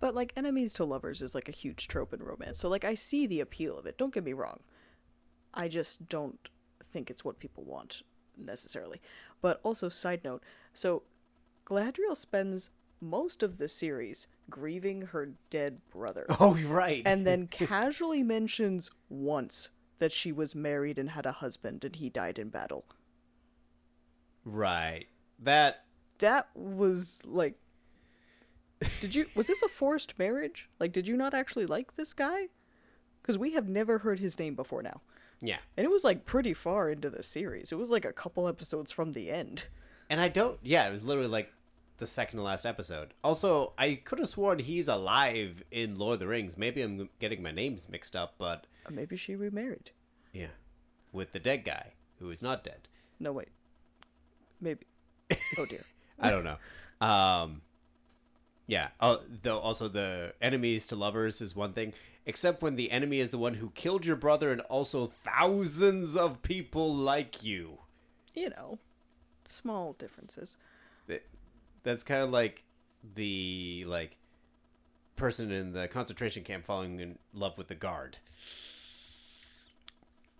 [0.00, 2.58] But like enemies to lovers is like a huge trope in romance.
[2.58, 3.96] So like I see the appeal of it.
[3.96, 4.60] Don't get me wrong.
[5.54, 6.48] I just don't
[6.92, 8.02] think it's what people want
[8.36, 9.00] necessarily.
[9.40, 10.42] But also side note,
[10.74, 11.04] so
[11.64, 12.70] Galadriel spends
[13.00, 16.26] most of the series grieving her dead brother.
[16.40, 17.02] oh, right.
[17.06, 19.68] and then casually mentions once
[19.98, 22.84] that she was married and had a husband and he died in battle.
[24.44, 25.06] right,
[25.40, 25.84] that
[26.18, 27.54] That was like
[29.00, 30.68] Did you was this a forced marriage?
[30.78, 32.48] Like did you not actually like this guy?
[33.22, 35.00] Cuz we have never heard his name before now.
[35.40, 37.72] yeah, And it was like pretty far into the series.
[37.72, 39.66] It was like a couple episodes from the end.
[40.10, 40.58] and I don't.
[40.62, 41.52] Yeah, it was literally like
[41.98, 43.14] the second to last episode.
[43.22, 46.56] Also, I could have sworn he's alive in Lord of the Rings.
[46.58, 49.90] Maybe I'm getting my names mixed up, but Or maybe she remarried.
[50.32, 50.48] yeah,
[51.12, 52.88] with the dead guy who is not dead.
[53.20, 53.48] No wait.
[54.60, 54.86] Maybe.
[55.58, 55.84] Oh dear.
[56.20, 57.06] I don't know.
[57.06, 57.62] Um,
[58.66, 58.88] yeah.
[59.00, 61.92] Oh, though also the enemies to lovers is one thing,
[62.26, 66.42] except when the enemy is the one who killed your brother and also thousands of
[66.42, 67.78] people like you.
[68.34, 68.78] You know,
[69.48, 70.56] small differences.
[71.84, 72.62] That- That's kind of like
[73.14, 74.16] the like
[75.16, 78.18] person in the concentration camp falling in love with the guard.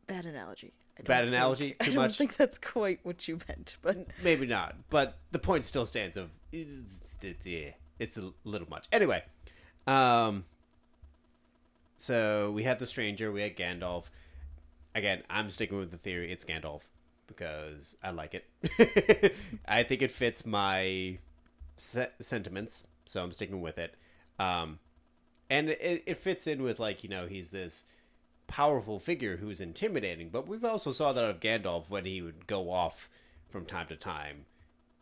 [0.06, 0.72] Bad analogy.
[0.96, 1.70] I don't Bad think- analogy?
[1.80, 1.88] Too much?
[1.88, 2.18] I don't much?
[2.18, 6.16] think that's quite what you meant, but Maybe not, but the point still stands.
[6.16, 8.86] Of it's a little much.
[8.92, 9.22] Anyway,
[9.86, 10.44] um,
[11.96, 14.04] so we had the stranger, we had Gandalf.
[14.94, 16.82] Again, I'm sticking with the theory it's Gandalf
[17.26, 19.34] because I like it.
[19.66, 21.18] I think it fits my
[21.76, 23.94] se- sentiments, so I'm sticking with it.
[24.38, 24.78] Um,
[25.50, 27.84] and it, it fits in with like you know he's this
[28.46, 32.70] powerful figure who's intimidating, but we've also saw that of Gandalf when he would go
[32.70, 33.08] off
[33.48, 34.46] from time to time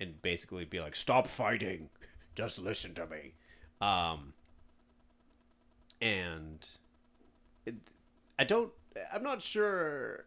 [0.01, 1.91] and basically be like, "Stop fighting,
[2.35, 3.35] just listen to me."
[3.81, 4.35] Um,
[6.01, 6.69] and
[7.67, 7.75] it,
[8.39, 8.73] I don't,
[9.13, 10.25] I'm not sure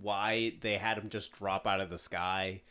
[0.00, 2.62] why they had him just drop out of the sky.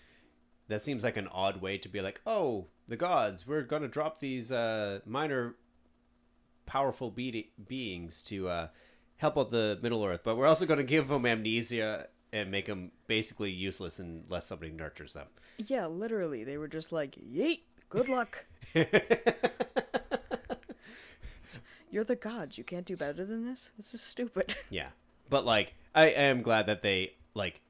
[0.69, 4.19] That seems like an odd way to be like, "Oh, the gods, we're gonna drop
[4.19, 5.55] these uh, minor
[6.65, 8.67] powerful be- beings to uh,
[9.17, 12.65] help out the Middle Earth, but we're also going to give them amnesia and make
[12.65, 15.27] them basically useless unless somebody nurtures them.
[15.57, 18.45] Yeah, literally, they were just like, "Yeet, good luck."
[21.91, 22.57] You're the gods.
[22.57, 23.69] You can't do better than this.
[23.77, 24.55] This is stupid.
[24.71, 24.87] Yeah,
[25.29, 27.61] but like I am glad that they like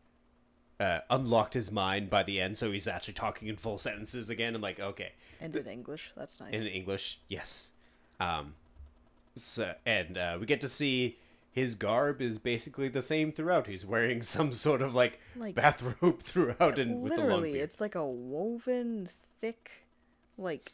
[0.80, 4.56] uh, unlocked his mind by the end, so he's actually talking in full sentences again.
[4.56, 6.54] I'm like, okay, and in English, that's nice.
[6.54, 7.72] in English, yes.
[8.20, 8.54] Um,
[9.36, 11.18] so and uh, we get to see
[11.52, 13.68] his garb is basically the same throughout.
[13.68, 17.64] He's wearing some sort of like, Like- bathrobe throughout, and with the long literally, beard.
[17.64, 19.10] it's like a woven,
[19.42, 19.72] thick,
[20.38, 20.74] like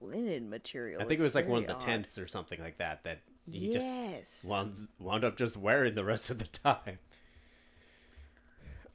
[0.00, 1.00] linen material.
[1.00, 1.80] I think it was like one of the odd.
[1.80, 3.20] tents or something like that that
[3.50, 6.98] he just wound, wound up just wearing the rest of the time.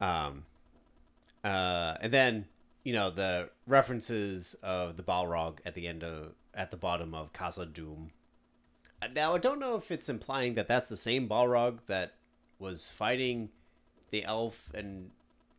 [0.01, 0.45] Um,
[1.43, 2.47] uh, and then
[2.83, 7.31] you know the references of the Balrog at the end of at the bottom of
[7.33, 8.09] Khazad-dûm.
[9.01, 12.15] Uh, Now I don't know if it's implying that that's the same Balrog that
[12.59, 13.49] was fighting
[14.11, 15.11] the elf and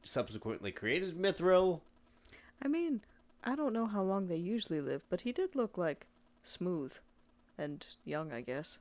[0.05, 1.81] subsequently created Mithril.
[2.63, 3.03] I mean,
[3.45, 6.07] I don't know how long they usually live, but he did look like
[6.43, 6.93] smooth
[7.59, 8.79] and young, I guess.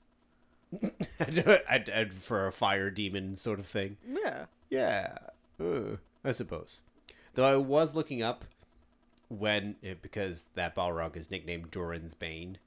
[1.20, 3.98] I, I, for a fire demon sort of thing.
[4.08, 4.46] Yeah.
[4.70, 5.18] Yeah,
[6.24, 6.82] I suppose.
[7.34, 8.46] Though I was looking up
[9.30, 12.58] when because that Balrog is nicknamed Durin's Bane.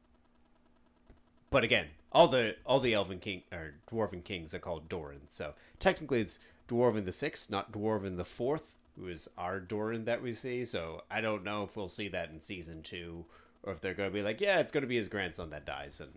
[1.50, 5.54] But again, all the all the Elven king or Dwarven kings are called Durin, so
[5.78, 10.32] technically it's Durin the sixth, not Durin the fourth, who is our Durin that we
[10.32, 10.64] see.
[10.64, 13.26] So I don't know if we'll see that in season two,
[13.62, 15.66] or if they're going to be like, yeah, it's going to be his grandson that
[15.66, 16.12] dies and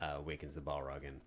[0.00, 1.20] uh, awakens the Balrog and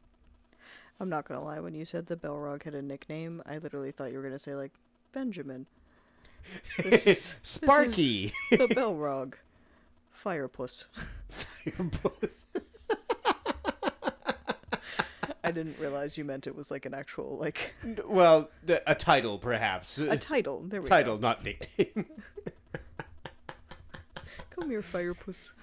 [1.02, 4.12] I'm not gonna lie, when you said the Balrog had a nickname, I literally thought
[4.12, 4.72] you were gonna say, like,
[5.14, 5.66] Benjamin.
[6.78, 8.32] Is- Sparky.
[8.52, 9.34] the Balrog.
[10.24, 10.86] Firepuss.
[11.66, 12.46] Firepuss.
[15.44, 17.74] I didn't realize you meant it was like an actual, like,
[18.06, 19.98] Well, the, a title, perhaps.
[19.98, 20.62] a title.
[20.68, 20.90] There we go.
[20.90, 21.22] title, go.
[21.22, 22.06] not nickname.
[24.52, 25.54] Come here, Firepuss.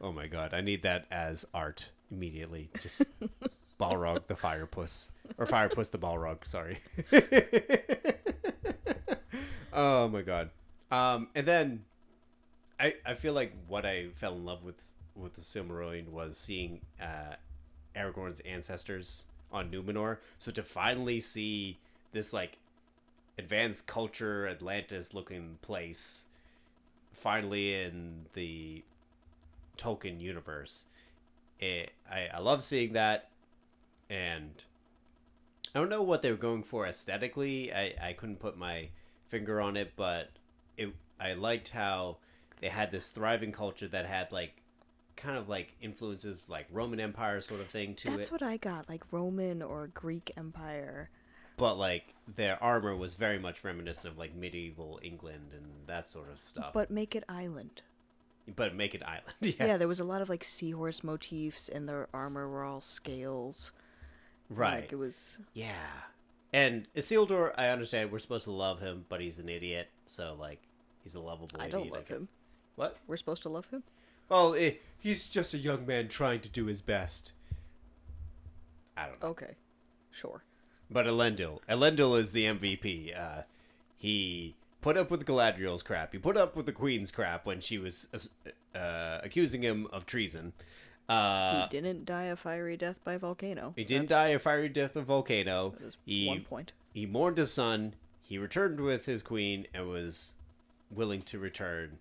[0.00, 2.70] oh my god, I need that as art immediately.
[2.80, 3.02] Just
[3.80, 5.10] Balrog the Firepuss.
[5.38, 6.78] Or Firepuss the Balrog, sorry.
[9.72, 10.50] oh my god.
[10.90, 11.84] Um, and then
[12.78, 16.80] I I feel like what I fell in love with with the Silmarillion was seeing
[17.00, 17.36] uh,
[17.96, 20.18] Aragorn's ancestors on Numenor.
[20.38, 21.78] So to finally see
[22.12, 22.58] this like
[23.38, 26.26] advanced culture Atlantis looking place
[27.12, 28.82] finally in the
[29.76, 30.84] Tolkien universe.
[31.58, 33.28] It, I, I love seeing that
[34.10, 34.64] and
[35.74, 37.72] I don't know what they were going for aesthetically.
[37.72, 38.88] I, I couldn't put my
[39.28, 40.30] finger on it, but
[40.76, 42.18] it I liked how
[42.60, 44.60] they had this thriving culture that had like
[45.16, 48.16] kind of like influences like Roman Empire sort of thing to it.
[48.16, 48.32] That's it.
[48.32, 51.10] what I got, like Roman or Greek Empire.
[51.56, 56.30] but like their armor was very much reminiscent of like medieval England and that sort
[56.32, 56.72] of stuff.
[56.72, 57.82] But make it island.
[58.56, 59.24] but make it island.
[59.40, 59.66] Yeah.
[59.66, 59.76] yeah.
[59.76, 63.72] there was a lot of like seahorse motifs, and their armor were all scales.
[64.50, 64.82] Right.
[64.82, 65.38] Like it was.
[65.54, 65.72] Yeah.
[66.52, 69.88] And Isildur, I understand we're supposed to love him, but he's an idiot.
[70.06, 70.60] So like,
[71.02, 71.72] he's a lovable I idiot.
[71.72, 72.28] don't love him.
[72.76, 72.96] What?
[73.06, 73.82] We're supposed to love him.
[74.28, 77.32] Well, eh, he's just a young man trying to do his best.
[78.96, 79.28] I don't know.
[79.28, 79.54] Okay,
[80.10, 80.42] sure.
[80.90, 83.16] But Elendil, Elendil is the MVP.
[83.18, 83.42] Uh,
[83.96, 86.12] he put up with Galadriel's crap.
[86.12, 88.08] He put up with the Queen's crap when she was
[88.74, 90.52] uh, accusing him of treason.
[91.10, 93.72] Uh, he didn't die a fiery death by volcano.
[93.76, 95.70] he didn't That's- die a fiery death of volcano.
[95.78, 96.72] That is He one point.
[96.94, 97.94] he mourned his son.
[98.22, 100.34] He returned with his queen and was
[100.90, 101.98] willing to return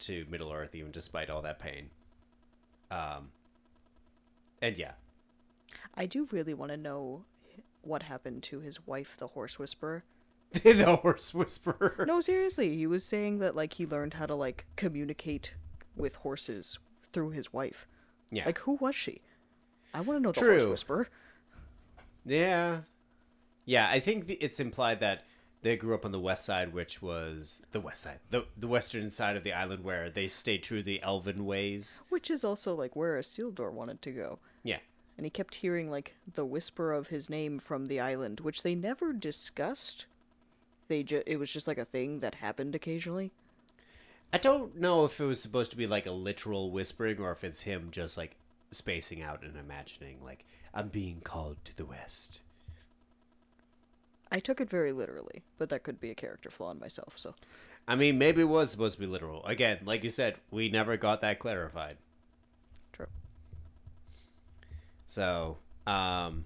[0.00, 1.90] to Middle Earth, even despite all that pain.
[2.90, 3.30] Um,
[4.60, 4.92] and yeah,
[5.94, 7.24] I do really want to know
[7.82, 10.04] what happened to his wife, the horse whisperer.
[10.52, 12.04] the horse whisperer.
[12.06, 15.54] No, seriously, he was saying that like he learned how to like communicate
[15.96, 16.78] with horses
[17.12, 17.86] through his wife.
[18.32, 19.20] Yeah, Like who was she?
[19.94, 20.58] I want to know the True.
[20.58, 21.08] horse whisperer.
[22.24, 22.80] yeah,
[23.64, 23.88] yeah.
[23.90, 25.24] I think the, it's implied that
[25.62, 29.10] they grew up on the west side, which was the west side, the the western
[29.10, 32.02] side of the island, where they stayed true to the elven ways.
[32.08, 34.38] Which is also like where Isildur wanted to go.
[34.64, 34.78] Yeah,
[35.18, 38.74] And he kept hearing like the whisper of his name from the island, which they
[38.74, 40.06] never discussed.
[40.88, 43.32] They ju- it was just like a thing that happened occasionally.
[44.32, 47.44] I don't know if it was supposed to be like a literal whispering or if
[47.44, 48.36] it's him just like
[48.70, 52.40] spacing out and imagining like I'm being called to the west.
[54.30, 57.14] I took it very literally, but that could be a character flaw in myself.
[57.16, 57.34] So
[57.86, 59.44] I mean, maybe it was supposed to be literal.
[59.44, 61.98] Again, like you said, we never got that clarified.
[62.92, 63.06] true.
[65.06, 66.44] So, um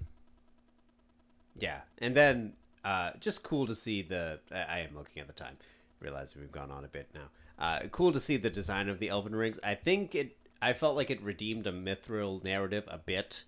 [1.59, 1.81] yeah.
[1.99, 2.53] And then
[2.85, 4.39] uh, just cool to see the.
[4.53, 5.57] I, I am looking at the time.
[6.01, 7.29] Realize we've gone on a bit now.
[7.59, 9.59] Uh, cool to see the design of the Elven rings.
[9.63, 10.37] I think it.
[10.61, 13.45] I felt like it redeemed a mithril narrative a bit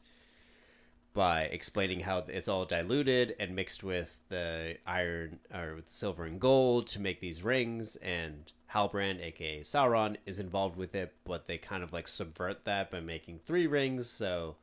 [1.14, 6.38] by explaining how it's all diluted and mixed with the iron or with silver and
[6.38, 11.58] gold to make these rings and Halbrand aka Sauron is involved with it but they
[11.58, 14.56] kind of like subvert that by making three rings so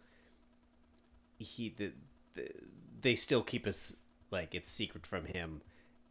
[1.38, 1.91] he the,
[2.36, 2.50] the
[3.02, 3.98] they still keep us
[4.32, 5.62] like it's secret from him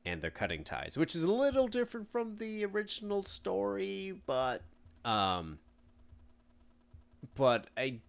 [0.05, 4.63] and they're cutting ties which is a little different from the original story but
[5.05, 5.59] um
[7.35, 8.01] but I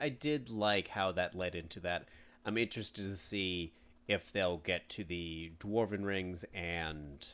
[0.00, 2.08] I did like how that led into that.
[2.44, 3.72] I'm interested to see
[4.08, 7.26] if they'll get to the dwarven rings and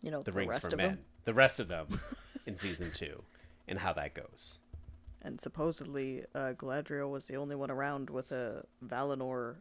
[0.00, 0.98] You know, the, the, rings rest for of men, them.
[1.24, 2.00] the rest of them
[2.46, 3.22] in season two,
[3.68, 4.60] and how that goes.
[5.20, 9.56] And supposedly, uh, Galadriel was the only one around with a Valinor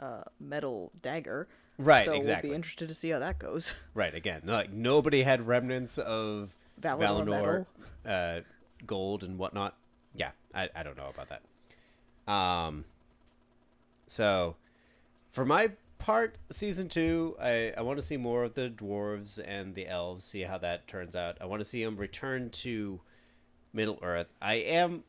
[0.00, 1.48] uh, metal dagger.
[1.78, 2.48] Right, so exactly.
[2.48, 3.72] we'll be interested to see how that goes.
[3.94, 7.66] Right, again, like nobody had remnants of Valinor,
[8.04, 8.40] uh,
[8.86, 9.74] gold and whatnot.
[10.14, 12.32] Yeah, I, I don't know about that.
[12.32, 12.84] Um,
[14.06, 14.56] so
[15.32, 19.74] for my part, season two, I, I want to see more of the dwarves and
[19.74, 21.38] the elves, see how that turns out.
[21.40, 23.00] I want to see them return to
[23.72, 24.32] Middle Earth.
[24.40, 25.04] I am,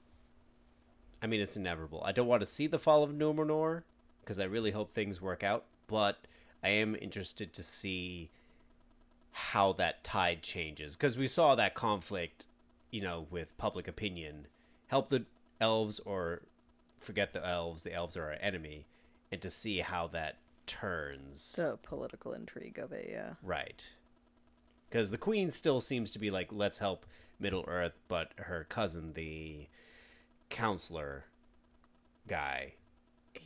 [1.22, 2.02] I mean, it's inevitable.
[2.06, 3.84] I don't want to see the fall of Numenor
[4.22, 6.18] because I really hope things work out, but
[6.64, 8.30] I am interested to see
[9.32, 12.46] how that tide changes because we saw that conflict,
[12.92, 14.48] you know, with public opinion.
[14.88, 15.26] Help the
[15.62, 16.42] elves or
[17.00, 17.84] forget the elves.
[17.84, 18.88] The elves are our enemy,
[19.32, 21.54] and to see how that turns.
[21.54, 23.34] The political intrigue of it, yeah.
[23.44, 23.86] Right.
[24.90, 27.06] Because the queen still seems to be like, let's help
[27.40, 29.68] Middle Earth, but her cousin, the
[30.50, 31.26] counselor
[32.28, 32.74] guy,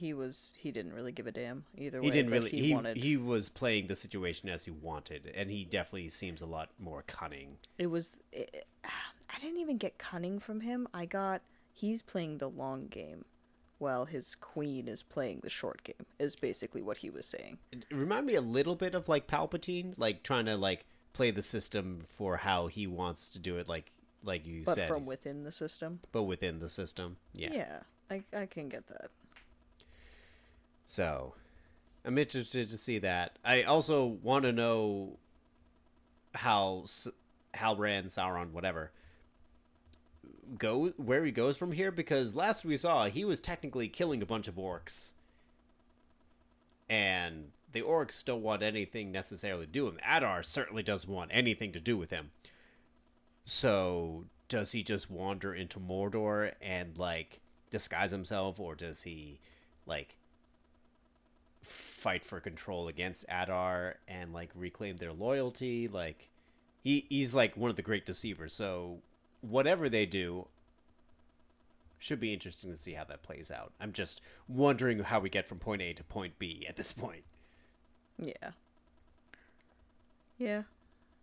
[0.01, 2.07] He was he didn't really give a damn either way.
[2.07, 2.49] he didn't really.
[2.49, 2.97] He, He, wanted.
[2.97, 7.03] he was playing the situation as he wanted, and he definitely seems a lot more
[7.05, 7.57] cunning.
[7.77, 8.15] It was.
[8.31, 10.87] It, I didn't even get cunning from him.
[10.91, 13.25] I got he's playing the long game,
[13.77, 16.03] while his queen is playing the short game.
[16.17, 17.59] Is basically what he was saying.
[17.71, 20.83] It remind me a little bit of like Palpatine, like trying to like
[21.13, 23.91] play the system for how he wants to do it, like
[24.23, 24.65] like you said.
[24.65, 25.99] But said, from within the system.
[26.11, 27.17] but within the system.
[27.33, 27.49] Yeah.
[27.53, 27.79] Yeah,
[28.09, 29.11] I I can get that.
[30.91, 31.35] So,
[32.03, 33.39] I'm interested to see that.
[33.45, 35.19] I also want to know
[36.35, 36.83] how
[37.53, 38.91] Halbrand, Sauron, whatever,
[40.57, 44.25] go where he goes from here because last we saw he was technically killing a
[44.25, 45.13] bunch of orcs,
[46.89, 50.01] and the orcs don't want anything necessarily to do with him.
[50.05, 52.31] Adar certainly doesn't want anything to do with him.
[53.45, 57.39] So, does he just wander into Mordor and like
[57.69, 59.39] disguise himself, or does he
[59.85, 60.17] like
[61.61, 65.87] fight for control against Adar and like reclaim their loyalty.
[65.87, 66.29] Like
[66.83, 68.53] he he's like one of the great deceivers.
[68.53, 68.99] So
[69.41, 70.47] whatever they do
[71.99, 73.73] should be interesting to see how that plays out.
[73.79, 77.23] I'm just wondering how we get from point A to point B at this point.
[78.17, 78.51] Yeah.
[80.39, 80.63] Yeah,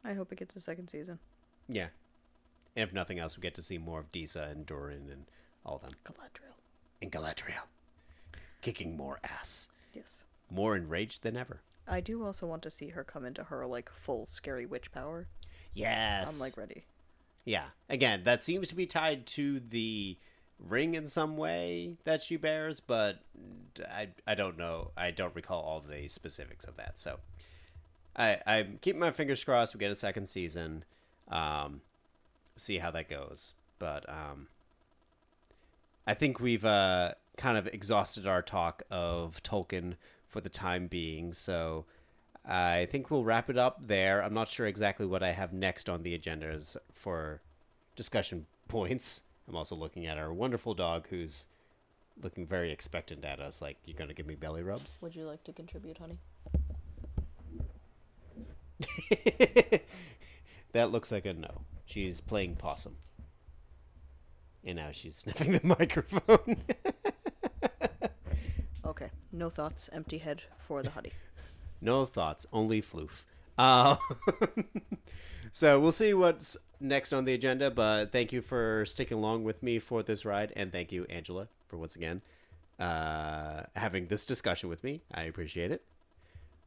[0.04, 1.18] I hope it gets a second season.
[1.68, 1.88] Yeah.
[2.76, 5.24] And if nothing else, we get to see more of Disa and Durin and
[5.66, 5.90] all of them.
[6.04, 6.54] Galadriel.
[7.02, 7.64] And Galadriel.
[8.62, 9.72] Kicking more ass.
[9.92, 10.24] Yes.
[10.50, 11.60] More enraged than ever.
[11.86, 15.26] I do also want to see her come into her like full scary witch power.
[15.72, 16.34] Yes.
[16.34, 16.84] I'm like ready.
[17.44, 17.66] Yeah.
[17.88, 20.18] Again, that seems to be tied to the
[20.58, 23.20] ring in some way that she bears, but
[23.90, 24.90] I, I don't know.
[24.96, 26.98] I don't recall all the specifics of that.
[26.98, 27.18] So
[28.16, 30.84] I I'm keeping my fingers crossed we get a second season.
[31.28, 31.80] Um
[32.56, 33.54] see how that goes.
[33.78, 34.48] But um
[36.06, 39.94] I think we've uh kind of exhausted our talk of Tolkien
[40.28, 41.32] for the time being.
[41.32, 41.84] So
[42.44, 44.22] I think we'll wrap it up there.
[44.22, 47.40] I'm not sure exactly what I have next on the agendas for
[47.96, 49.24] discussion points.
[49.48, 51.46] I'm also looking at our wonderful dog who's
[52.22, 54.98] looking very expectant at us, like, you're going to give me belly rubs?
[55.00, 56.18] Would you like to contribute, honey?
[60.72, 61.62] that looks like a no.
[61.86, 62.96] She's playing possum.
[64.64, 66.64] And now she's sniffing the microphone.
[68.88, 69.10] Okay.
[69.30, 69.88] No thoughts.
[69.92, 71.12] Empty head for the honey.
[71.80, 73.22] No thoughts, only floof.
[73.56, 73.94] Uh,
[75.52, 79.62] so we'll see what's next on the agenda, but thank you for sticking along with
[79.62, 82.20] me for this ride, and thank you, Angela, for once again
[82.80, 85.02] uh, having this discussion with me.
[85.14, 85.84] I appreciate it.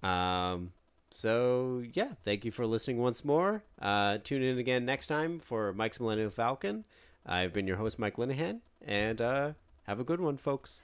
[0.02, 0.72] Um,
[1.10, 3.65] so yeah, thank you for listening once more.
[3.81, 6.85] Uh, tune in again next time for Mike's Millennium Falcon.
[7.26, 9.52] I've been your host, Mike Linehan, and uh,
[9.84, 10.80] have a good one, folks.